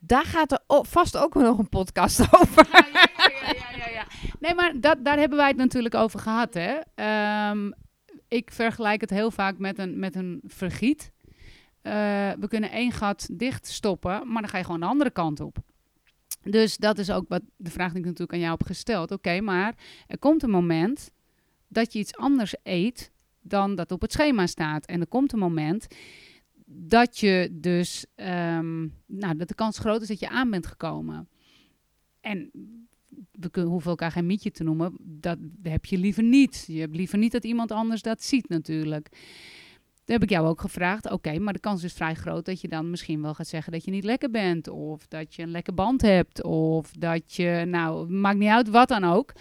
Daar 0.00 0.24
gaat 0.24 0.52
er 0.52 0.60
vast 0.66 1.16
ook 1.16 1.34
nog 1.34 1.58
een 1.58 1.68
podcast 1.68 2.20
over. 2.40 2.68
Ja, 2.72 3.76
ja, 3.76 3.88
ja. 3.88 4.04
Nee, 4.40 4.54
maar 4.54 4.80
dat, 4.80 5.04
daar 5.04 5.18
hebben 5.18 5.38
wij 5.38 5.48
het 5.48 5.56
natuurlijk 5.56 5.94
over 5.94 6.20
gehad. 6.20 6.54
Hè? 6.54 6.78
Ehm, 6.94 7.70
ik 8.28 8.50
vergelijk 8.52 9.00
het 9.00 9.10
heel 9.10 9.30
vaak 9.30 9.58
met 9.58 9.78
een, 9.78 9.98
met 9.98 10.14
een 10.14 10.40
vergiet. 10.46 11.12
Eh, 11.82 11.92
we 12.40 12.48
kunnen 12.48 12.70
één 12.70 12.92
gat 12.92 13.28
dicht 13.32 13.66
stoppen, 13.66 14.32
maar 14.32 14.42
dan 14.42 14.50
ga 14.50 14.58
je 14.58 14.64
gewoon 14.64 14.80
de 14.80 14.86
andere 14.86 15.10
kant 15.10 15.40
op. 15.40 15.58
Dus 16.50 16.76
dat 16.76 16.98
is 16.98 17.10
ook 17.10 17.28
wat 17.28 17.42
de 17.56 17.70
vraag 17.70 17.90
die 17.90 17.98
ik 17.98 18.04
natuurlijk 18.04 18.32
aan 18.32 18.38
jou 18.38 18.50
heb 18.58 18.66
gesteld. 18.66 19.10
Oké, 19.10 19.40
maar 19.40 19.74
er 20.06 20.18
komt 20.18 20.42
een 20.42 20.50
moment 20.50 21.10
dat 21.68 21.92
je 21.92 21.98
iets 21.98 22.16
anders 22.16 22.54
eet 22.62 23.10
dan 23.40 23.74
dat 23.74 23.92
op 23.92 24.00
het 24.00 24.12
schema 24.12 24.46
staat. 24.46 24.86
En 24.86 25.00
er 25.00 25.06
komt 25.06 25.32
een 25.32 25.38
moment 25.38 25.86
dat 26.66 27.18
je 27.18 27.48
dus, 27.52 28.06
ehm, 28.14 28.80
nou, 29.06 29.36
dat 29.36 29.48
de 29.48 29.54
kans 29.54 29.78
groot 29.78 30.02
is 30.02 30.08
dat 30.08 30.20
je 30.20 30.28
aan 30.28 30.50
bent 30.50 30.66
gekomen. 30.66 31.28
En 32.20 32.50
we 33.32 33.50
kunnen, 33.50 33.70
hoeven 33.70 33.90
elkaar 33.90 34.12
geen 34.12 34.26
mietje 34.26 34.50
te 34.50 34.64
noemen. 34.64 34.96
Dat 35.00 35.38
heb 35.62 35.84
je 35.84 35.98
liever 35.98 36.22
niet. 36.22 36.64
Je 36.66 36.80
hebt 36.80 36.96
liever 36.96 37.18
niet 37.18 37.32
dat 37.32 37.44
iemand 37.44 37.72
anders 37.72 38.02
dat 38.02 38.22
ziet 38.22 38.48
natuurlijk. 38.48 39.08
Heb 40.12 40.22
ik 40.22 40.30
jou 40.30 40.46
ook 40.46 40.60
gevraagd. 40.60 41.10
Oké, 41.10 41.38
maar 41.38 41.52
de 41.52 41.58
kans 41.58 41.82
is 41.84 41.92
vrij 41.92 42.14
groot 42.14 42.44
dat 42.44 42.60
je 42.60 42.68
dan 42.68 42.90
misschien 42.90 43.22
wel 43.22 43.34
gaat 43.34 43.46
zeggen 43.46 43.72
dat 43.72 43.84
je 43.84 43.90
niet 43.90 44.04
lekker 44.04 44.30
bent. 44.30 44.68
Of 44.68 45.06
dat 45.06 45.34
je 45.34 45.42
een 45.42 45.50
lekker 45.50 45.74
band 45.74 46.02
hebt. 46.02 46.42
Of 46.42 46.90
dat 46.92 47.34
je, 47.34 47.64
nou, 47.66 48.10
maakt 48.10 48.38
niet 48.38 48.48
uit 48.48 48.68
wat 48.68 48.88
dan 48.88 49.04
ook. 49.04 49.32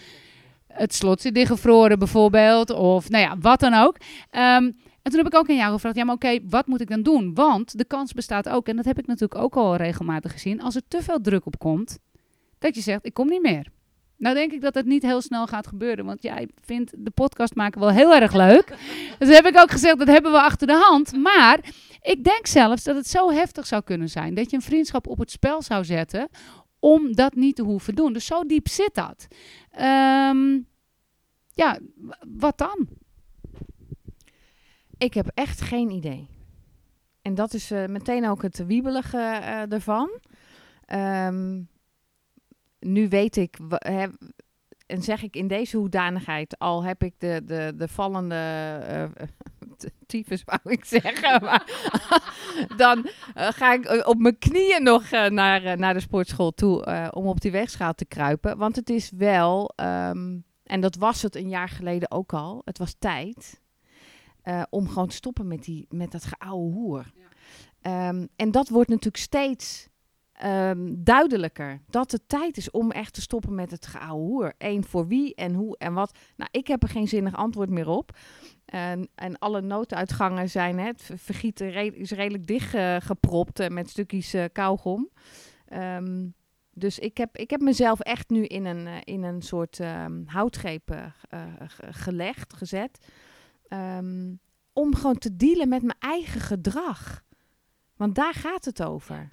Het 0.67 0.93
slot 0.93 1.21
zit 1.21 1.33
dichtgevroren 1.33 1.99
bijvoorbeeld. 1.99 2.69
Of 2.69 3.09
nou 3.09 3.23
ja, 3.23 3.37
wat 3.37 3.59
dan 3.59 3.73
ook. 3.73 3.97
Ehm, 4.29 4.71
en 5.01 5.13
toen 5.13 5.17
heb 5.17 5.33
ik 5.33 5.39
ook 5.39 5.49
aan 5.49 5.55
jou 5.55 5.73
gevraagd, 5.73 5.95
ja 5.95 6.03
maar 6.03 6.15
oké, 6.15 6.39
wat 6.49 6.67
moet 6.67 6.81
ik 6.81 6.89
dan 6.89 7.01
doen? 7.01 7.33
Want 7.33 7.77
de 7.77 7.85
kans 7.85 8.13
bestaat 8.13 8.49
ook, 8.49 8.67
en 8.67 8.75
dat 8.75 8.85
heb 8.85 8.99
ik 8.99 9.07
natuurlijk 9.07 9.41
ook 9.41 9.55
al 9.55 9.75
regelmatig 9.75 10.31
gezien, 10.31 10.61
als 10.61 10.75
er 10.75 10.81
te 10.87 11.01
veel 11.01 11.21
druk 11.21 11.45
op 11.45 11.59
komt, 11.59 11.99
dat 12.59 12.75
je 12.75 12.81
zegt, 12.81 13.05
ik 13.05 13.13
kom 13.13 13.27
niet 13.27 13.41
meer. 13.41 13.67
Nou 14.17 14.35
denk 14.35 14.51
ik 14.51 14.61
dat 14.61 14.73
het 14.73 14.85
niet 14.85 15.03
heel 15.03 15.21
snel 15.21 15.47
gaat 15.47 15.67
gebeuren, 15.67 16.05
want 16.05 16.23
jij 16.23 16.49
vindt 16.61 16.93
de 16.97 17.11
podcast 17.11 17.55
maken 17.55 17.79
wel 17.79 17.89
heel 17.89 18.13
erg 18.13 18.33
leuk. 18.33 18.75
Dus 19.19 19.29
heb 19.29 19.45
ik 19.45 19.57
ook 19.57 19.71
gezegd, 19.71 19.97
dat 19.97 20.07
hebben 20.07 20.31
we 20.31 20.41
achter 20.41 20.67
de 20.67 20.85
hand. 20.89 21.13
Maar 21.13 21.59
ik 22.01 22.23
denk 22.23 22.47
zelfs 22.47 22.83
dat 22.83 22.95
het 22.95 23.07
zo 23.07 23.31
heftig 23.31 23.67
zou 23.67 23.83
kunnen 23.83 24.09
zijn, 24.09 24.33
dat 24.33 24.49
je 24.49 24.55
een 24.55 24.61
vriendschap 24.61 25.07
op 25.07 25.17
het 25.17 25.31
spel 25.31 25.61
zou 25.61 25.85
zetten, 25.85 26.29
om 26.79 27.15
dat 27.15 27.35
niet 27.35 27.55
te 27.55 27.63
hoeven 27.63 27.95
doen. 27.95 28.13
Dus 28.13 28.25
zo 28.25 28.43
diep 28.43 28.67
zit 28.67 28.93
dat. 28.93 29.27
Ehm, 29.71 30.59
ja, 31.53 31.79
wat 32.37 32.57
dan? 32.57 32.87
Ik 34.97 35.13
heb 35.13 35.31
echt 35.33 35.61
geen 35.61 35.89
idee. 35.89 36.27
En 37.21 37.35
dat 37.35 37.53
is 37.53 37.71
eh, 37.71 37.85
meteen 37.85 38.27
ook 38.27 38.41
het 38.41 38.65
wiebelige 38.65 39.17
eh, 39.17 39.71
ervan. 39.71 40.09
Ehm, 40.85 41.61
nu 42.79 43.09
weet 43.09 43.37
ik, 43.37 43.57
en 44.87 45.03
zeg 45.03 45.23
ik 45.23 45.35
in 45.35 45.47
deze 45.47 45.77
hoedanigheid, 45.77 46.59
al 46.59 46.83
heb 46.83 47.03
ik 47.03 47.13
de, 47.17 47.41
de, 47.45 47.73
de 47.75 47.87
vallende 47.87 49.11
t- 49.77 49.91
tyfus, 50.05 50.43
wou 50.43 50.59
ik 50.63 50.85
zeggen. 50.85 51.41
Maar 51.45 51.63
dan 52.77 53.09
eh, 53.33 53.47
ga 53.47 53.73
ik 53.73 53.85
eh, 53.85 54.07
op 54.07 54.17
mijn 54.17 54.37
knieën 54.37 54.83
nog 54.83 55.09
naar, 55.11 55.77
naar 55.77 55.93
de 55.93 55.99
sportschool 55.99 56.51
toe 56.51 57.11
om 57.11 57.27
op 57.27 57.41
die 57.41 57.51
weegschaal 57.51 57.93
te 57.93 58.05
kruipen. 58.05 58.57
Want 58.57 58.75
het 58.75 58.89
is 58.89 59.11
wel, 59.15 59.71
ehm, 59.75 60.37
en 60.63 60.81
dat 60.81 60.95
was 60.95 61.21
het 61.21 61.35
een 61.35 61.49
jaar 61.49 61.69
geleden 61.69 62.11
ook 62.11 62.33
al, 62.33 62.61
het 62.65 62.77
was 62.77 62.95
tijd 62.99 63.61
om 64.69 64.87
gewoon 64.87 65.07
te 65.07 65.15
stoppen 65.15 65.47
met, 65.47 65.63
die, 65.63 65.85
met 65.89 66.11
dat 66.11 66.25
geouwe 66.25 66.71
hoer. 66.71 67.11
Ehm, 67.81 68.25
en 68.35 68.51
dat 68.51 68.69
wordt 68.69 68.89
natuurlijk 68.89 69.17
steeds 69.17 69.89
ehm, 70.37 70.93
duidelijker. 70.97 71.81
Dat 71.89 72.11
het 72.11 72.29
tijd 72.29 72.57
is 72.57 72.71
om 72.71 72.91
echt 72.91 73.13
te 73.13 73.21
stoppen 73.21 73.55
met 73.55 73.71
het 73.71 73.87
geouwe 73.87 74.23
hoer. 74.23 74.53
Eén, 74.57 74.83
voor 74.83 75.07
wie 75.07 75.35
en 75.35 75.53
hoe 75.53 75.77
en 75.77 75.93
wat. 75.93 76.17
Nou, 76.35 76.49
ik 76.53 76.67
heb 76.67 76.83
er 76.83 76.89
geen 76.89 77.07
zinnig 77.07 77.35
antwoord 77.35 77.69
meer 77.69 77.87
op. 77.87 78.17
En, 78.65 79.09
en 79.15 79.37
alle 79.37 79.61
nooduitgangen 79.61 80.49
zijn, 80.49 80.79
hè, 80.79 80.85
het 80.85 81.01
ver- 81.01 81.17
vergieten 81.17 81.95
is 81.95 82.11
redelijk 82.11 82.47
dicht 82.47 82.73
eh, 82.73 82.95
gepropt 82.99 83.59
eh, 83.59 83.69
met 83.69 83.89
stukjes 83.89 84.33
eh, 84.33 84.43
kauwgom. 84.51 85.09
Ehm, 85.67 86.27
dus 86.71 86.99
ik 86.99 87.17
heb, 87.17 87.37
ik 87.37 87.49
heb 87.49 87.61
mezelf 87.61 87.99
echt 87.99 88.29
nu 88.29 88.45
in 88.45 88.65
een, 88.65 88.87
eh, 88.87 88.93
in 89.03 89.23
een 89.23 89.41
soort 89.41 89.79
ehm, 89.79 90.21
houtgreep 90.25 91.11
ge- 91.67 91.93
gelegd, 91.93 92.53
gezet. 92.53 92.99
Om 94.73 94.95
gewoon 94.95 95.17
te 95.17 95.35
dealen 95.35 95.69
met 95.69 95.81
mijn 95.81 95.99
eigen 95.99 96.41
gedrag. 96.41 97.23
Want 97.95 98.15
daar 98.15 98.33
gaat 98.33 98.65
het 98.65 98.83
over. 98.83 99.31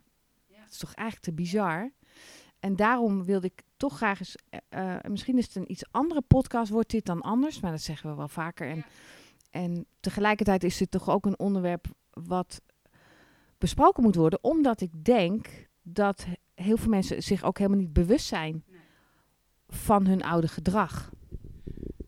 Is 0.74 0.80
toch 0.80 0.94
eigenlijk 0.94 1.26
te 1.28 1.42
bizar. 1.42 1.92
En 2.58 2.76
daarom 2.76 3.24
wilde 3.24 3.46
ik 3.46 3.62
toch 3.76 3.96
graag 3.96 4.18
eens... 4.18 4.36
eh, 4.48 4.94
eh, 4.94 5.10
misschien 5.10 5.38
is 5.38 5.44
het 5.46 5.56
een 5.56 5.70
iets 5.70 5.84
andere 5.90 6.20
podcast, 6.20 6.70
wordt 6.70 6.90
dit 6.90 7.04
dan 7.04 7.20
anders. 7.20 7.60
Maar 7.60 7.70
dat 7.70 7.80
zeggen 7.80 8.10
we 8.10 8.16
wel 8.16 8.28
vaker. 8.28 8.68
En, 8.68 8.84
en 9.50 9.86
tegelijkertijd 10.00 10.64
is 10.64 10.76
dit 10.76 10.90
toch 10.90 11.08
ook 11.08 11.26
een 11.26 11.38
onderwerp 11.38 11.86
wat 12.10 12.60
besproken 13.58 14.02
moet 14.02 14.14
worden. 14.14 14.44
Omdat 14.44 14.80
ik 14.80 15.04
denk 15.04 15.68
dat 15.82 16.26
heel 16.54 16.76
veel 16.76 16.90
mensen 16.90 17.22
zich 17.22 17.44
ook 17.44 17.58
helemaal 17.58 17.78
niet 17.78 17.92
bewust 17.92 18.26
zijn 18.26 18.64
van 19.68 20.06
hun 20.06 20.22
oude 20.22 20.48
gedrag. 20.48 21.10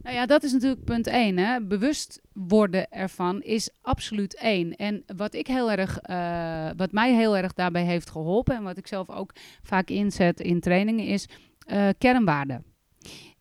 Nou 0.06 0.18
ja, 0.18 0.26
dat 0.26 0.42
is 0.42 0.52
natuurlijk 0.52 0.84
punt 0.84 1.06
één. 1.06 1.38
Hè. 1.38 1.60
Bewust 1.62 2.20
worden 2.32 2.90
ervan 2.90 3.42
is 3.42 3.70
absoluut 3.82 4.34
één. 4.34 4.76
En 4.76 5.02
wat 5.16 5.34
ik 5.34 5.46
heel 5.46 5.70
erg, 5.70 5.98
eh, 5.98 6.70
wat 6.76 6.92
mij 6.92 7.14
heel 7.14 7.36
erg 7.36 7.52
daarbij 7.52 7.84
heeft 7.84 8.10
geholpen 8.10 8.56
en 8.56 8.62
wat 8.62 8.76
ik 8.76 8.86
zelf 8.86 9.10
ook 9.10 9.32
vaak 9.62 9.88
inzet 9.88 10.40
in 10.40 10.60
trainingen 10.60 11.06
is 11.06 11.28
eh, 11.66 11.88
kernwaarden. 11.98 12.64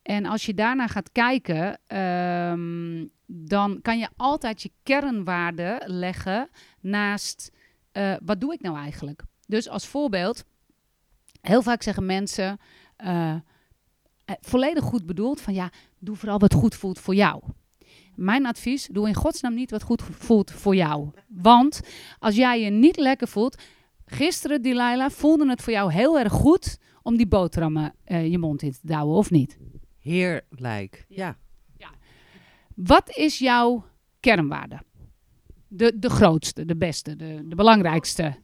En 0.02 0.26
als 0.26 0.46
je 0.46 0.54
daarna 0.54 0.86
gaat 0.86 1.12
kijken, 1.12 1.78
ehm, 1.86 3.06
dan 3.26 3.78
kan 3.82 3.98
je 3.98 4.08
altijd 4.16 4.62
je 4.62 4.70
kernwaarden 4.82 5.82
leggen 5.84 6.48
naast 6.80 7.52
eh, 7.92 8.14
wat 8.24 8.40
doe 8.40 8.52
ik 8.52 8.60
nou 8.60 8.76
eigenlijk. 8.76 9.22
Dus 9.46 9.68
als 9.68 9.86
voorbeeld, 9.86 10.44
heel 11.40 11.62
vaak 11.62 11.82
zeggen 11.82 12.06
mensen, 12.06 12.58
eh, 14.26 14.36
volledig 14.40 14.84
goed 14.84 15.06
bedoeld, 15.06 15.40
van 15.40 15.54
ja, 15.54 15.70
doe 15.98 16.16
vooral 16.16 16.38
wat 16.38 16.54
goed 16.54 16.74
voelt 16.74 16.98
voor 16.98 17.14
jou. 17.14 17.42
Mijn 18.14 18.46
advies, 18.46 18.88
doe 18.92 19.08
in 19.08 19.14
godsnaam 19.14 19.54
niet 19.54 19.70
wat 19.70 19.82
goed 19.82 20.02
voelt 20.02 20.50
voor 20.50 20.74
jou. 20.74 21.10
Want 21.28 21.80
als 22.18 22.36
jij 22.36 22.60
je 22.60 22.70
niet 22.70 22.96
lekker 22.96 23.28
voelt... 23.28 23.62
Gisteren, 24.08 24.62
Delilah, 24.62 25.10
voelde 25.10 25.48
het 25.48 25.62
voor 25.62 25.72
jou 25.72 25.92
heel 25.92 26.18
erg 26.18 26.32
goed... 26.32 26.78
om 27.02 27.16
die 27.16 27.26
boterhammen 27.26 27.94
eh, 28.04 28.30
je 28.30 28.38
mond 28.38 28.62
in 28.62 28.72
te 28.72 28.78
douwen, 28.82 29.16
of 29.16 29.30
niet? 29.30 29.58
Heerlijk. 29.98 31.04
Ja. 31.08 31.36
Wat 32.76 33.16
is 33.16 33.38
jouw 33.38 33.84
kernwaarde? 34.20 34.82
De, 35.68 35.98
de 35.98 36.10
grootste, 36.10 36.64
de 36.64 36.76
beste, 36.76 37.16
de, 37.16 37.40
de 37.44 37.54
belangrijkste. 37.54 38.34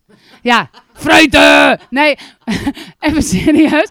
Ja, 0.42 0.70
vreten! 0.92 1.80
Nee, 1.90 2.16
even 2.98 3.22
serieus. 3.22 3.90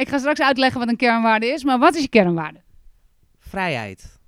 Ik 0.00 0.08
ga 0.08 0.18
straks 0.18 0.40
uitleggen 0.40 0.80
wat 0.80 0.88
een 0.88 0.96
kernwaarde 0.96 1.46
is, 1.46 1.64
maar 1.64 1.78
wat 1.78 1.94
is 1.94 2.02
je 2.02 2.08
kernwaarde? 2.08 2.60
Vrijheid. 3.38 4.20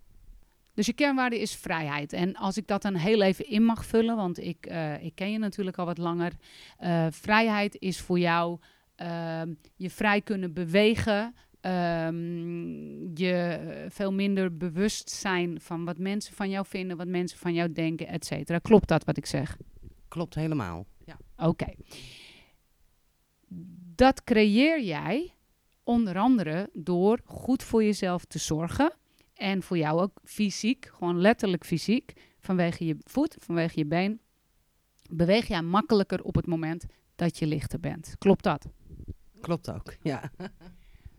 Dus 0.74 0.86
je 0.86 0.92
kernwaarde 0.92 1.40
is 1.40 1.54
vrijheid. 1.54 2.12
En 2.12 2.36
als 2.36 2.56
ik 2.56 2.66
dat 2.66 2.82
dan 2.82 2.94
heel 2.94 3.22
even 3.22 3.48
in 3.48 3.64
mag 3.64 3.84
vullen, 3.86 4.16
want 4.16 4.38
ik, 4.38 4.66
eh, 4.66 5.04
ik 5.04 5.14
ken 5.14 5.30
je 5.30 5.38
natuurlijk 5.38 5.78
al 5.78 5.86
wat 5.86 5.98
langer. 5.98 6.32
Eh, 6.78 7.06
vrijheid 7.10 7.76
is 7.78 8.00
voor 8.00 8.18
jou 8.18 8.58
ehm, 8.96 9.54
je 9.76 9.90
vrij 9.90 10.20
kunnen 10.20 10.52
bewegen 10.52 11.34
ehm, 11.60 13.14
je 13.14 13.60
veel 13.88 14.12
minder 14.12 14.56
bewust 14.56 15.10
zijn 15.10 15.60
van 15.60 15.84
wat 15.84 15.98
mensen 15.98 16.34
van 16.34 16.50
jou 16.50 16.66
vinden, 16.66 16.96
wat 16.96 17.06
mensen 17.06 17.38
van 17.38 17.54
jou 17.54 17.72
denken, 17.72 18.06
et 18.06 18.24
cetera. 18.24 18.58
Klopt 18.58 18.88
dat 18.88 19.04
wat 19.04 19.16
ik 19.16 19.26
zeg? 19.26 19.56
Klopt 20.08 20.34
helemaal. 20.34 20.86
Ja. 21.04 21.16
Oké. 21.36 21.74
Dat 23.94 24.24
creëer 24.24 24.82
jij 24.82 25.34
onder 25.84 26.18
andere 26.18 26.70
door 26.72 27.20
goed 27.24 27.62
voor 27.62 27.84
jezelf 27.84 28.24
te 28.24 28.38
zorgen. 28.38 28.92
En 29.34 29.62
voor 29.62 29.78
jou 29.78 30.00
ook 30.00 30.20
fysiek, 30.24 30.90
gewoon 30.94 31.20
letterlijk 31.20 31.64
fysiek, 31.64 32.12
vanwege 32.38 32.84
je 32.84 32.96
voet, 33.00 33.36
vanwege 33.38 33.78
je 33.78 33.86
been, 33.86 34.20
beweeg 35.10 35.46
jij 35.46 35.62
makkelijker 35.62 36.22
op 36.22 36.34
het 36.34 36.46
moment 36.46 36.84
dat 37.14 37.38
je 37.38 37.46
lichter 37.46 37.80
bent. 37.80 38.14
Klopt 38.18 38.44
dat? 38.44 38.66
Klopt 39.40 39.70
ook. 39.70 39.96
Ja. 40.02 40.30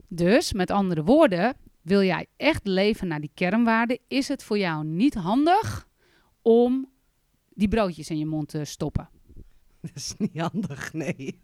Dus 0.08 0.54
met 0.54 0.72
andere 0.72 1.04
woorden, 1.04 1.56
wil 1.82 2.04
jij 2.04 2.28
echt 2.38 2.68
leven 2.68 3.08
naar 3.08 3.20
die 3.20 3.32
kernwaarden, 3.34 4.00
is 4.08 4.28
het 4.28 4.44
voor 4.44 4.58
jou 4.58 4.86
niet 4.86 5.14
handig 5.14 5.88
om 6.42 6.90
die 7.50 7.68
broodjes 7.68 8.10
in 8.10 8.18
je 8.18 8.26
mond 8.26 8.48
te 8.48 8.66
stoppen. 8.66 9.10
Dat 9.82 9.92
is 9.96 10.14
niet 10.18 10.40
handig, 10.40 10.94
nee. 10.94 11.40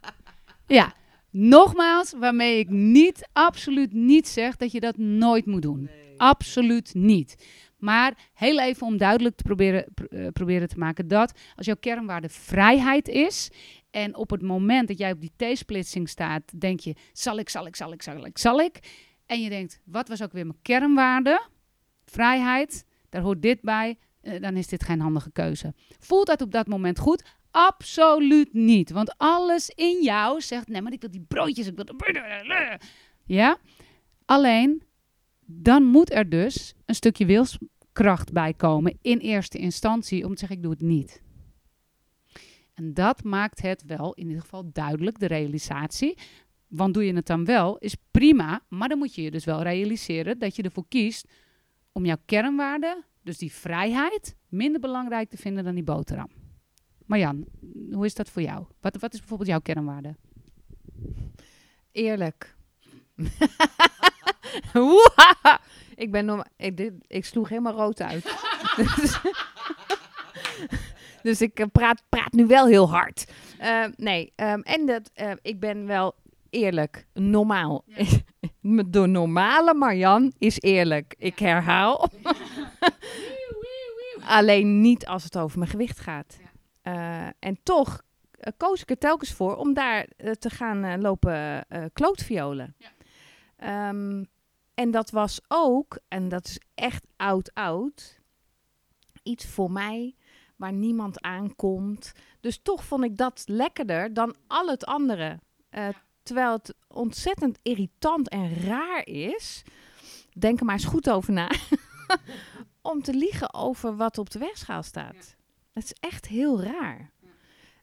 Ja, 0.66 0.94
nogmaals, 1.30 2.12
waarmee 2.12 2.58
ik 2.58 2.68
niet, 2.68 3.28
absoluut 3.32 3.92
niet 3.92 4.28
zeg 4.28 4.56
dat 4.56 4.72
je 4.72 4.80
dat 4.80 4.96
nooit 4.96 5.46
moet 5.46 5.62
doen. 5.62 5.90
Absoluut 6.16 6.94
niet. 6.94 7.46
Maar 7.78 8.30
heel 8.34 8.60
even 8.60 8.86
om 8.86 8.96
duidelijk 8.96 9.36
te 9.36 9.42
proberen, 9.42 9.86
pr- 9.94 10.04
eh, 10.04 10.26
proberen 10.32 10.68
te 10.68 10.78
maken 10.78 11.08
dat 11.08 11.38
als 11.56 11.66
jouw 11.66 11.76
kernwaarde 11.80 12.28
vrijheid 12.28 13.08
is 13.08 13.50
en 13.90 14.16
op 14.16 14.30
het 14.30 14.42
moment 14.42 14.88
dat 14.88 14.98
jij 14.98 15.12
op 15.12 15.20
die 15.20 15.32
T-splitsing 15.36 16.08
staat, 16.08 16.60
denk 16.60 16.80
je, 16.80 16.94
zal 17.12 17.38
ik, 17.38 17.48
zal 17.48 17.66
ik, 17.66 17.76
zal 17.76 17.92
ik, 17.92 18.02
zal 18.02 18.24
ik, 18.26 18.38
zal 18.38 18.60
ik. 18.60 18.78
En 19.26 19.42
je 19.42 19.48
denkt, 19.48 19.80
wat 19.84 20.08
was 20.08 20.22
ook 20.22 20.32
weer 20.32 20.46
mijn 20.46 20.58
kernwaarde? 20.62 21.42
Vrijheid, 22.04 22.84
daar 23.08 23.22
hoort 23.22 23.42
dit 23.42 23.60
bij. 23.60 23.98
eh, 24.20 24.40
dan 24.40 24.56
is 24.56 24.66
dit 24.66 24.84
geen 24.84 25.00
handige 25.00 25.30
keuze. 25.32 25.74
Voelt 25.98 26.26
dat 26.26 26.40
op 26.40 26.50
dat 26.52 26.66
moment 26.66 26.98
goed? 26.98 27.24
Absoluut 27.58 28.52
niet. 28.52 28.90
Want 28.90 29.14
alles 29.16 29.68
in 29.68 30.02
jou 30.02 30.40
zegt, 30.40 30.68
nee, 30.68 30.82
maar 30.82 30.92
ik 30.92 31.00
wil 31.00 31.10
die 31.10 31.24
broodjes, 31.28 31.66
ik 31.66 31.76
wil 31.76 31.84
de... 31.84 32.78
Ja? 33.24 33.58
Alleen, 34.24 34.82
dan 35.46 35.84
moet 35.84 36.12
er 36.12 36.28
dus 36.28 36.74
een 36.86 36.94
stukje 36.94 37.26
wilskracht 37.26 38.32
bij 38.32 38.54
komen 38.54 38.98
in 39.02 39.18
eerste 39.18 39.58
instantie 39.58 40.24
om 40.24 40.32
te 40.32 40.38
zeggen, 40.38 40.56
ik 40.56 40.62
doe 40.62 40.72
het 40.72 40.80
niet. 40.80 41.22
En 42.74 42.94
dat 42.94 43.22
maakt 43.22 43.62
het 43.62 43.84
wel 43.86 44.14
in 44.14 44.26
ieder 44.26 44.42
geval 44.42 44.72
duidelijk, 44.72 45.18
de 45.18 45.26
realisatie. 45.26 46.18
Want 46.68 46.94
doe 46.94 47.04
je 47.04 47.14
het 47.14 47.26
dan 47.26 47.44
wel, 47.44 47.78
is 47.78 47.96
prima. 48.10 48.62
Maar 48.68 48.88
dan 48.88 48.98
moet 48.98 49.14
je 49.14 49.22
je 49.22 49.30
dus 49.30 49.44
wel 49.44 49.62
realiseren 49.62 50.38
dat 50.38 50.56
je 50.56 50.62
ervoor 50.62 50.88
kiest 50.88 51.30
om 51.92 52.04
jouw 52.04 52.22
kernwaarde, 52.24 53.04
dus 53.22 53.38
die 53.38 53.52
vrijheid, 53.52 54.36
minder 54.48 54.80
belangrijk 54.80 55.30
te 55.30 55.36
vinden 55.36 55.64
dan 55.64 55.74
die 55.74 55.84
boterham. 55.84 56.47
Marjan, 57.08 57.44
hoe 57.92 58.04
is 58.04 58.14
dat 58.14 58.30
voor 58.30 58.42
jou? 58.42 58.64
Wat, 58.80 58.96
wat 58.96 59.12
is 59.12 59.18
bijvoorbeeld 59.18 59.48
jouw 59.48 59.60
kernwaarde? 59.60 60.16
Eerlijk. 61.92 62.56
Ik 65.94 66.10
ben 66.10 66.24
norma- 66.24 66.46
ik, 66.56 66.76
dit, 66.76 66.92
ik 67.06 67.24
sloeg 67.24 67.48
helemaal 67.48 67.72
rood 67.72 68.00
uit. 68.00 68.24
dus, 68.76 69.20
dus 71.22 71.40
ik 71.40 71.58
eh, 71.60 71.66
praat, 71.72 72.02
praat 72.08 72.32
nu 72.32 72.46
wel 72.46 72.66
heel 72.66 72.90
hard. 72.90 73.32
Eh, 73.58 73.84
nee, 73.96 74.32
ehm, 74.36 74.60
en 74.60 74.86
dat, 74.86 75.10
eh, 75.14 75.32
ik 75.42 75.60
ben 75.60 75.86
wel 75.86 76.14
eerlijk, 76.50 77.06
normaal. 77.14 77.84
De 78.86 79.06
normale 79.06 79.74
Marjan 79.74 80.32
is 80.38 80.60
eerlijk. 80.60 81.14
Ik 81.18 81.38
herhaal. 81.38 82.08
Alleen 84.26 84.80
niet 84.80 85.06
als 85.06 85.24
het 85.24 85.38
over 85.38 85.58
mijn 85.58 85.70
gewicht 85.70 85.98
gaat. 86.00 86.38
Eh, 86.40 86.46
en 87.38 87.58
toch 87.62 88.02
eh, 88.30 88.52
koos 88.56 88.82
ik 88.82 88.90
er 88.90 88.98
telkens 88.98 89.32
voor 89.32 89.56
om 89.56 89.74
daar 89.74 90.06
eh, 90.16 90.30
te 90.32 90.50
gaan 90.50 90.84
eh, 90.84 91.00
lopen 91.00 91.68
eh 91.68 91.84
klootviolen. 91.92 92.76
Ehm, 93.56 94.24
en 94.74 94.90
dat 94.90 95.10
was 95.10 95.40
ook, 95.48 95.98
en 96.08 96.28
dat 96.28 96.46
is 96.46 96.60
echt 96.74 97.06
oud-oud, 97.16 98.20
iets 99.22 99.46
voor 99.46 99.70
mij 99.70 100.14
waar 100.56 100.72
niemand 100.72 101.20
aankomt. 101.20 102.12
Dus 102.40 102.58
toch 102.62 102.84
vond 102.84 103.04
ik 103.04 103.16
dat 103.16 103.42
lekkerder 103.46 104.14
dan 104.14 104.36
al 104.46 104.66
het 104.68 104.86
andere. 104.86 105.38
Eh, 105.68 105.88
Terwijl 106.22 106.52
het 106.52 106.74
ontzettend 106.88 107.58
irritant 107.62 108.28
en 108.28 108.54
raar 108.54 109.06
is, 109.06 109.62
denk 110.32 110.58
er 110.58 110.64
maar 110.64 110.74
eens 110.74 110.84
goed 110.84 111.10
over 111.10 111.32
na, 111.32 111.50
om 112.82 113.02
te 113.02 113.14
liegen 113.14 113.54
over 113.54 113.96
wat 113.96 114.18
op 114.18 114.30
de 114.30 114.38
weegschaal 114.38 114.82
staat. 114.82 115.36
Het 115.78 115.84
is 115.86 116.08
echt 116.10 116.26
heel 116.26 116.62
raar. 116.62 117.10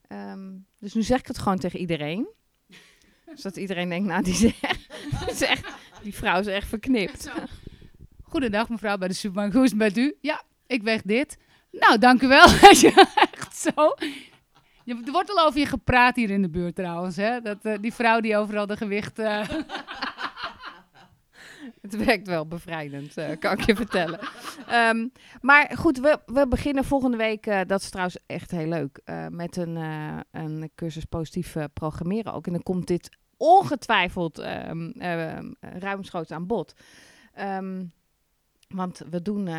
Ehm, 0.07 0.51
dus 0.79 0.93
nu 0.93 1.01
zeg 1.01 1.19
ik 1.19 1.27
het 1.27 1.37
gewoon 1.37 1.57
tegen 1.57 1.79
iedereen. 1.79 2.27
Zodat 3.33 3.57
iedereen 3.57 3.89
denkt, 3.89 4.07
nou, 4.07 4.23
die, 4.23 4.55
echt, 4.61 4.87
die, 5.19 5.29
is 5.29 5.41
echt- 5.41 5.73
die 6.03 6.13
vrouw 6.13 6.39
is 6.39 6.47
echt 6.47 6.67
verknipt. 6.67 7.31
Goedendag 8.23 8.69
mevrouw 8.69 8.97
bij 8.97 9.07
de 9.07 9.13
supermarkt. 9.13 9.53
Hoe 9.55 9.63
is 9.63 9.69
het 9.69 9.79
met 9.79 9.97
u? 9.97 10.15
Ja, 10.21 10.43
ik 10.67 10.83
weeg 10.83 11.01
dit. 11.01 11.37
Nou, 11.71 11.97
dank 11.97 12.21
u 12.21 12.27
wel. 12.27 12.45
Echt 13.31 13.57
zo. 13.57 13.93
Je, 14.83 15.01
er 15.05 15.11
wordt 15.11 15.29
al 15.29 15.45
over 15.45 15.59
je 15.59 15.65
gepraat 15.65 16.15
hier 16.15 16.29
in 16.29 16.41
de 16.41 16.49
buurt 16.49 16.75
trouwens. 16.75 17.15
Hè? 17.15 17.41
Dat, 17.41 17.57
eh, 17.65 17.73
die 17.81 17.93
vrouw 17.93 18.19
die 18.19 18.37
overal 18.37 18.65
de 18.67 18.77
gewicht... 18.77 19.19
Het 21.81 22.05
werkt 22.05 22.27
wel 22.27 22.47
bevrijdend, 22.47 23.17
eh, 23.17 23.39
kan 23.39 23.51
ik 23.51 23.65
je 23.65 23.75
vertellen. 23.75 24.19
Ehm, 24.67 25.07
maar 25.41 25.71
goed, 25.77 25.99
we, 25.99 26.19
we 26.25 26.47
beginnen 26.47 26.83
volgende 26.83 27.17
week, 27.17 27.45
eh, 27.45 27.61
dat 27.67 27.81
is 27.81 27.89
trouwens 27.89 28.17
echt 28.25 28.51
heel 28.51 28.67
leuk, 28.67 29.01
eh, 29.03 29.27
met 29.27 29.57
een, 29.57 29.75
een 30.31 30.71
cursus 30.75 31.05
positief 31.05 31.55
programmeren 31.73 32.33
ook. 32.33 32.47
En 32.47 32.53
dan 32.53 32.63
komt 32.63 32.87
dit 32.87 33.17
ongetwijfeld 33.37 34.39
eh, 34.39 35.37
ruimschoots 35.59 36.31
aan 36.31 36.47
bod. 36.47 36.75
Want 38.67 39.01
we 39.09 39.21
doen, 39.21 39.49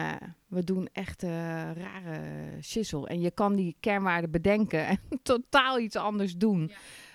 we 0.46 0.64
doen 0.64 0.88
echt 0.92 1.22
rare 1.22 2.20
shizzle. 2.62 3.08
En 3.08 3.20
je 3.20 3.30
kan 3.30 3.54
die 3.54 3.76
kernwaarden 3.80 4.30
bedenken 4.30 4.86
en 4.86 4.98
totaal 5.22 5.78
iets 5.78 5.96
anders 5.96 6.36
doen. 6.36 6.72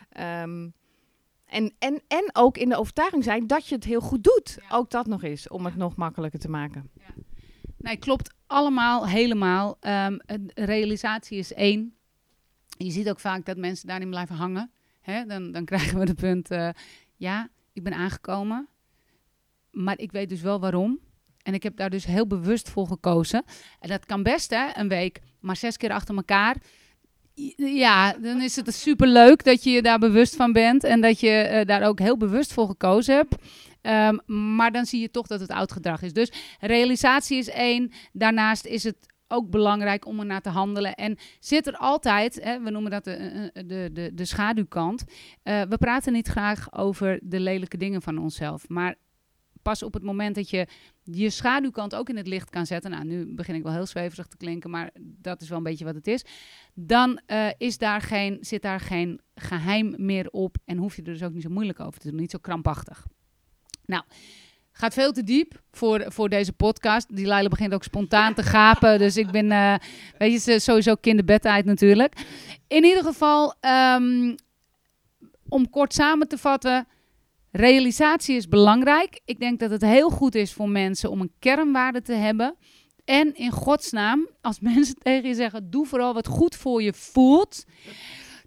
Ehm, 0.09 0.69
en, 1.51 1.73
en, 1.79 2.01
en 2.07 2.29
ook 2.33 2.57
in 2.57 2.69
de 2.69 2.77
overtuiging 2.77 3.23
zijn 3.23 3.47
dat 3.47 3.67
je 3.67 3.75
het 3.75 3.83
heel 3.83 4.01
goed 4.01 4.23
doet. 4.23 4.57
Ook 4.69 4.89
dat 4.89 5.07
nog 5.07 5.23
eens, 5.23 5.47
om 5.47 5.65
het 5.65 5.75
nog 5.75 5.95
makkelijker 5.95 6.39
te 6.39 6.49
maken. 6.49 6.91
Nee, 7.77 7.97
klopt 7.97 8.33
allemaal 8.47 9.07
helemaal. 9.07 9.77
Ehm, 9.79 10.17
realisatie 10.53 11.37
is 11.37 11.53
één. 11.53 11.95
Je 12.77 12.91
ziet 12.91 13.09
ook 13.09 13.19
vaak 13.19 13.45
dat 13.45 13.57
mensen 13.57 13.87
daarin 13.87 14.09
blijven 14.09 14.35
hangen. 14.35 14.71
Hè? 15.01 15.25
Dan, 15.25 15.51
dan 15.51 15.65
krijgen 15.65 15.99
we 15.99 16.05
de 16.05 16.13
punt, 16.13 16.51
eh, 16.51 16.69
ja, 17.15 17.49
ik 17.73 17.83
ben 17.83 17.93
aangekomen, 17.93 18.67
maar 19.71 19.99
ik 19.99 20.11
weet 20.11 20.29
dus 20.29 20.41
wel 20.41 20.59
waarom. 20.59 20.99
En 21.43 21.53
ik 21.53 21.63
heb 21.63 21.75
daar 21.75 21.89
dus 21.89 22.05
heel 22.05 22.27
bewust 22.27 22.69
voor 22.69 22.87
gekozen. 22.87 23.43
En 23.79 23.89
dat 23.89 24.05
kan 24.05 24.23
best, 24.23 24.49
hè, 24.49 24.69
een 24.73 24.87
week, 24.87 25.21
maar 25.39 25.55
zes 25.55 25.77
keer 25.77 25.91
achter 25.91 26.15
elkaar. 26.15 26.57
Ja, 27.55 28.13
dan 28.13 28.41
is 28.41 28.55
het 28.55 28.73
super 28.73 29.07
leuk 29.07 29.43
dat 29.43 29.63
je 29.63 29.69
je 29.69 29.81
daar 29.81 29.99
bewust 29.99 30.35
van 30.35 30.51
bent 30.51 30.83
en 30.83 31.01
dat 31.01 31.19
je 31.19 31.29
eh, 31.29 31.65
daar 31.65 31.83
ook 31.83 31.99
heel 31.99 32.17
bewust 32.17 32.53
voor 32.53 32.67
gekozen 32.67 33.15
hebt. 33.15 33.35
Ehm, 33.81 34.17
maar 34.55 34.71
dan 34.71 34.85
zie 34.85 35.01
je 35.01 35.11
toch 35.11 35.27
dat 35.27 35.39
het 35.39 35.49
oud 35.49 35.71
gedrag 35.71 36.01
is. 36.01 36.13
Dus 36.13 36.31
realisatie 36.59 37.37
is 37.37 37.49
één. 37.49 37.91
Daarnaast 38.13 38.65
is 38.65 38.83
het 38.83 38.95
ook 39.27 39.49
belangrijk 39.49 40.05
om 40.05 40.19
er 40.19 40.25
naar 40.25 40.41
te 40.41 40.49
handelen. 40.49 40.95
En 40.95 41.17
zit 41.39 41.67
er 41.67 41.77
altijd, 41.77 42.43
hè, 42.43 42.59
we 42.59 42.69
noemen 42.69 42.91
dat 42.91 43.03
de, 43.03 43.11
eh, 43.13 43.63
de, 43.67 43.89
de, 43.93 44.11
de 44.13 44.25
schaduwkant. 44.25 45.03
Eh, 45.43 45.61
we 45.61 45.77
praten 45.77 46.13
niet 46.13 46.27
graag 46.27 46.73
over 46.73 47.19
de 47.23 47.39
lelijke 47.39 47.77
dingen 47.77 48.01
van 48.01 48.17
onszelf. 48.17 48.69
Maar 48.69 48.95
pas 49.61 49.83
op 49.83 49.93
het 49.93 50.03
moment 50.03 50.35
dat 50.35 50.49
je 50.49 50.67
je 51.03 51.29
schaduwkant 51.29 51.95
ook 51.95 52.09
in 52.09 52.17
het 52.17 52.27
licht 52.27 52.49
kan 52.49 52.65
zetten. 52.65 52.91
Nou, 52.91 53.05
nu 53.05 53.35
begin 53.35 53.55
ik 53.55 53.63
wel 53.63 53.73
heel 53.73 53.85
zweverig 53.85 54.27
te 54.27 54.37
klinken, 54.37 54.69
maar 54.69 54.89
dat 54.99 55.41
is 55.41 55.49
wel 55.49 55.57
een 55.57 55.63
beetje 55.63 55.85
wat 55.85 55.95
het 55.95 56.07
is. 56.07 56.25
Dan 56.73 57.21
eh, 57.25 57.47
is 57.57 57.77
daar 57.77 58.01
geen, 58.01 58.37
zit 58.41 58.61
daar 58.61 58.79
geen 58.79 59.21
geheim 59.35 59.93
meer 59.97 60.29
op. 60.29 60.57
En 60.65 60.77
hoef 60.77 60.95
je 60.95 61.01
er 61.01 61.13
dus 61.13 61.23
ook 61.23 61.33
niet 61.33 61.43
zo 61.43 61.49
moeilijk 61.49 61.79
over 61.79 61.99
te 61.99 62.09
doen. 62.09 62.19
Niet 62.19 62.31
zo 62.31 62.37
krampachtig. 62.41 63.05
Nou, 63.85 64.03
gaat 64.71 64.93
veel 64.93 65.11
te 65.11 65.23
diep 65.23 65.61
voor, 65.71 66.05
voor 66.07 66.29
deze 66.29 66.53
podcast. 66.53 67.15
Die 67.15 67.27
Leila 67.27 67.49
begint 67.49 67.73
ook 67.73 67.83
spontaan 67.83 68.33
te 68.33 68.43
gapen. 68.43 68.99
Dus 68.99 69.17
ik 69.17 69.31
ben, 69.31 69.51
eh, 69.51 69.75
weet 70.17 70.43
je, 70.43 70.59
sowieso 70.59 70.95
kinderbed 70.95 71.45
uit 71.45 71.65
natuurlijk. 71.65 72.13
In 72.67 72.83
ieder 72.83 73.03
geval, 73.03 73.53
ehm, 73.59 74.35
om 75.49 75.69
kort 75.69 75.93
samen 75.93 76.27
te 76.27 76.37
vatten. 76.37 76.87
Realisatie 77.51 78.35
is 78.35 78.47
belangrijk. 78.47 79.19
Ik 79.25 79.39
denk 79.39 79.59
dat 79.59 79.69
het 79.69 79.81
heel 79.81 80.09
goed 80.09 80.35
is 80.35 80.53
voor 80.53 80.69
mensen 80.69 81.09
om 81.09 81.21
een 81.21 81.33
kernwaarde 81.39 82.01
te 82.01 82.13
hebben. 82.13 82.55
En 83.05 83.35
in 83.35 83.51
godsnaam, 83.51 84.27
als 84.41 84.59
mensen 84.69 84.95
tegen 84.95 85.27
je 85.27 85.35
zeggen: 85.35 85.69
doe 85.69 85.85
vooral 85.85 86.13
wat 86.13 86.27
goed 86.27 86.55
voor 86.55 86.81
je 86.81 86.93
voelt. 86.93 87.63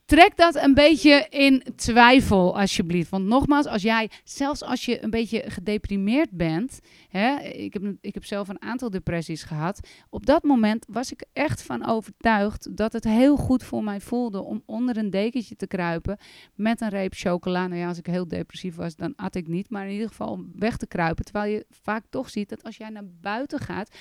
Trek 0.04 0.36
dat 0.36 0.54
een 0.54 0.74
beetje 0.74 1.26
in 1.30 1.62
twijfel, 1.76 2.60
alsjeblieft. 2.60 3.10
Want 3.10 3.24
nogmaals, 3.24 3.66
als 3.66 3.82
jij, 3.82 4.10
zelfs 4.24 4.62
als 4.62 4.84
je 4.84 5.02
een 5.02 5.10
beetje 5.10 5.42
gedeprimeerd 5.46 6.30
bent. 6.30 6.80
Hè, 7.08 7.40
ik, 7.40 7.72
heb, 7.72 7.82
ik 8.00 8.14
heb 8.14 8.24
zelf 8.24 8.48
een 8.48 8.62
aantal 8.62 8.90
depressies 8.90 9.42
gehad. 9.42 9.88
Op 10.10 10.26
dat 10.26 10.42
moment 10.42 10.86
was 10.88 11.12
ik 11.12 11.24
echt 11.32 11.62
van 11.62 11.86
overtuigd 11.86 12.76
dat 12.76 12.92
het 12.92 13.04
heel 13.04 13.36
goed 13.36 13.64
voor 13.64 13.84
mij 13.84 14.00
voelde 14.00 14.42
om 14.42 14.62
onder 14.66 14.96
een 14.96 15.10
dekentje 15.10 15.56
te 15.56 15.66
kruipen 15.66 16.18
met 16.54 16.80
een 16.80 16.88
reep 16.88 17.14
chocola. 17.14 17.66
Nou 17.66 17.80
ja, 17.80 17.88
als 17.88 17.98
ik 17.98 18.06
heel 18.06 18.28
depressief 18.28 18.74
was, 18.74 18.96
dan 18.96 19.12
at 19.16 19.34
ik 19.34 19.48
niet. 19.48 19.70
Maar 19.70 19.86
in 19.86 19.92
ieder 19.92 20.08
geval 20.08 20.28
om 20.28 20.52
weg 20.54 20.76
te 20.76 20.86
kruipen. 20.86 21.24
Terwijl 21.24 21.52
je 21.52 21.66
vaak 21.70 22.04
toch 22.10 22.30
ziet 22.30 22.48
dat 22.48 22.62
als 22.62 22.76
jij 22.76 22.88
naar 22.88 23.08
buiten 23.20 23.58
gaat 23.58 23.96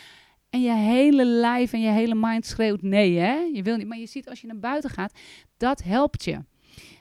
en 0.53 0.61
je 0.61 0.73
hele 0.73 1.25
lijf 1.25 1.73
en 1.73 1.81
je 1.81 1.89
hele 1.89 2.15
mind 2.15 2.45
schreeuwt 2.45 2.81
nee, 2.81 3.17
hè? 3.17 3.33
Je 3.33 3.63
wil 3.63 3.77
niet. 3.77 3.87
Maar 3.87 3.97
je 3.97 4.05
ziet 4.05 4.29
als 4.29 4.41
je 4.41 4.47
naar 4.47 4.59
buiten 4.59 4.89
gaat, 4.89 5.19
dat 5.57 5.83
helpt 5.83 6.23
je. 6.23 6.39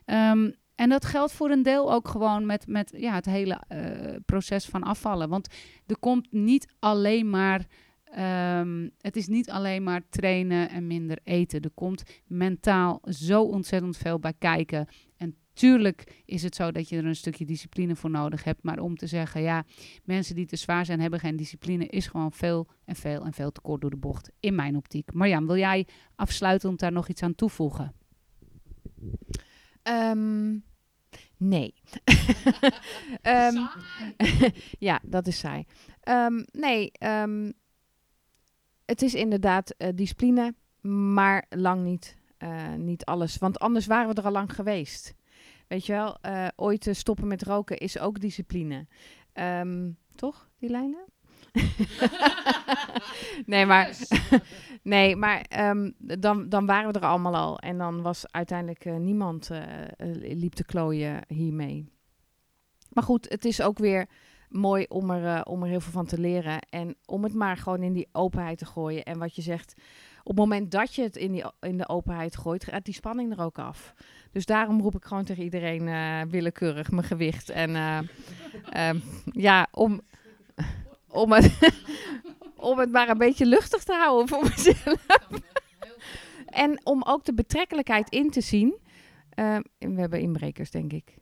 Ehm, 0.04 0.50
en 0.74 0.88
dat 0.88 1.04
geldt 1.04 1.32
voor 1.32 1.50
een 1.50 1.62
deel 1.62 1.92
ook 1.92 2.08
gewoon 2.08 2.46
met, 2.46 2.66
met 2.66 2.92
ja, 2.96 3.14
het 3.14 3.24
hele 3.24 3.62
uh, 3.68 4.16
proces 4.26 4.64
van 4.64 4.82
afvallen. 4.82 5.28
Want 5.28 5.54
er 5.86 5.98
komt 5.98 6.32
niet 6.32 6.74
alleen 6.78 7.30
maar. 7.30 7.66
Um, 8.58 8.90
het 8.98 9.16
is 9.16 9.26
niet 9.26 9.50
alleen 9.50 9.82
maar 9.82 10.02
trainen 10.08 10.68
en 10.68 10.86
minder 10.86 11.18
eten. 11.24 11.60
Er 11.60 11.70
komt 11.74 12.02
mentaal 12.26 13.00
zo 13.04 13.42
ontzettend 13.42 13.96
veel 13.96 14.18
bij 14.18 14.34
kijken. 14.38 14.88
En 15.16 15.36
Tuurlijk 15.52 16.22
is 16.24 16.42
het 16.42 16.54
zo 16.54 16.72
dat 16.72 16.88
je 16.88 16.96
er 16.96 17.06
een 17.06 17.16
stukje 17.16 17.44
discipline 17.44 17.96
voor 17.96 18.10
nodig 18.10 18.44
hebt. 18.44 18.62
Maar 18.62 18.78
om 18.78 18.96
te 18.96 19.06
zeggen, 19.06 19.42
ja, 19.42 19.64
mensen 20.04 20.34
die 20.34 20.46
te 20.46 20.56
zwaar 20.56 20.84
zijn, 20.84 21.00
hebben 21.00 21.20
geen 21.20 21.36
discipline, 21.36 21.86
is 21.86 22.06
gewoon 22.06 22.32
veel 22.32 22.68
en 22.84 22.96
veel 22.96 23.24
en 23.24 23.32
veel 23.32 23.52
te 23.52 23.60
kort 23.60 23.80
door 23.80 23.90
de 23.90 23.96
bocht. 23.96 24.30
In 24.40 24.54
mijn 24.54 24.76
optiek. 24.76 25.12
Marjan, 25.12 25.46
wil 25.46 25.56
jij 25.56 25.86
afsluitend 26.14 26.80
daar 26.80 26.92
nog 26.92 27.08
iets 27.08 27.22
aan 27.22 27.34
toevoegen? 27.34 27.94
Um, 29.82 30.64
nee. 31.36 31.74
um, 33.22 33.68
ja, 34.88 35.00
dat 35.02 35.26
is 35.26 35.38
saai. 35.38 35.64
Um, 36.08 36.44
nee, 36.52 36.92
het 38.84 39.02
is 39.02 39.14
inderdaad 39.14 39.74
uh, 39.78 39.88
discipline, 39.94 40.54
maar 41.14 41.46
lang 41.48 41.82
niet, 41.82 42.16
uh, 42.38 42.74
niet 42.74 43.04
alles. 43.04 43.38
Want 43.38 43.58
anders 43.58 43.86
waren 43.86 44.14
we 44.14 44.20
er 44.20 44.26
al 44.26 44.32
lang 44.32 44.54
geweest. 44.54 45.14
Weet 45.72 45.86
je 45.86 45.92
wel, 45.92 46.16
uh, 46.26 46.48
ooit 46.56 46.88
stoppen 46.90 47.26
met 47.26 47.42
roken 47.42 47.78
is 47.78 47.98
ook 47.98 48.20
discipline. 48.20 48.86
Um, 49.34 49.96
toch, 50.14 50.48
die 50.58 50.70
lijnen? 50.70 51.04
nee, 53.52 53.66
maar, 53.66 53.96
nee, 54.82 55.16
maar 55.16 55.46
um, 55.70 55.94
dan, 55.98 56.48
dan 56.48 56.66
waren 56.66 56.92
we 56.92 56.98
er 56.98 57.06
allemaal 57.06 57.36
al. 57.36 57.58
En 57.58 57.78
dan 57.78 58.02
was 58.02 58.24
uiteindelijk 58.30 58.84
uh, 58.84 58.96
niemand 58.96 59.50
uh, 59.50 59.62
liep 60.16 60.52
te 60.52 60.64
klooien 60.64 61.20
hiermee. 61.28 61.88
Maar 62.88 63.04
goed, 63.04 63.28
het 63.28 63.44
is 63.44 63.62
ook 63.62 63.78
weer 63.78 64.06
mooi 64.48 64.84
om 64.88 65.10
er, 65.10 65.44
om 65.44 65.62
er 65.62 65.68
heel 65.68 65.80
veel 65.80 65.92
van 65.92 66.06
te 66.06 66.18
leren. 66.18 66.60
En 66.60 66.96
om 67.06 67.22
het 67.22 67.34
maar 67.34 67.56
gewoon 67.56 67.82
in 67.82 67.92
die 67.92 68.08
openheid 68.12 68.58
te 68.58 68.66
gooien. 68.66 69.02
En 69.02 69.18
wat 69.18 69.34
je 69.34 69.42
zegt, 69.42 69.74
het 70.24 70.36
moment 70.36 70.70
dat 70.70 70.94
je 70.94 71.02
het 71.02 71.16
in, 71.16 71.32
die, 71.32 71.44
in 71.60 71.78
de 71.78 71.88
openheid 71.88 72.36
gooit, 72.36 72.64
gaat 72.64 72.84
die 72.84 72.94
spanning 72.94 73.32
er 73.32 73.44
ook 73.44 73.58
af. 73.58 73.94
Dus 74.32 74.46
daarom 74.46 74.80
roep 74.80 74.94
ik 74.94 75.04
gewoon 75.04 75.24
tegen 75.24 75.42
iedereen 75.42 75.86
uh, 75.86 76.20
willekeurig 76.30 76.90
mijn 76.90 77.06
gewicht. 77.06 77.50
En 77.50 77.70
uh, 77.70 77.98
um, 78.88 79.02
ja, 79.48 79.66
om, 79.70 80.00
om, 81.08 81.32
het, 81.32 81.72
om 82.56 82.78
het 82.78 82.90
maar 82.90 83.08
een 83.08 83.18
beetje 83.18 83.46
luchtig 83.46 83.84
te 83.84 83.94
houden 83.94 84.28
voor 84.28 84.42
mezelf. 84.42 85.06
en 86.46 86.86
om 86.86 87.02
ook 87.02 87.24
de 87.24 87.34
betrekkelijkheid 87.34 88.10
in 88.10 88.30
te 88.30 88.40
zien. 88.40 88.78
Uh, 89.34 89.56
we 89.78 90.00
hebben 90.00 90.20
inbrekers, 90.20 90.70
denk 90.70 90.92
ik. 90.92 91.20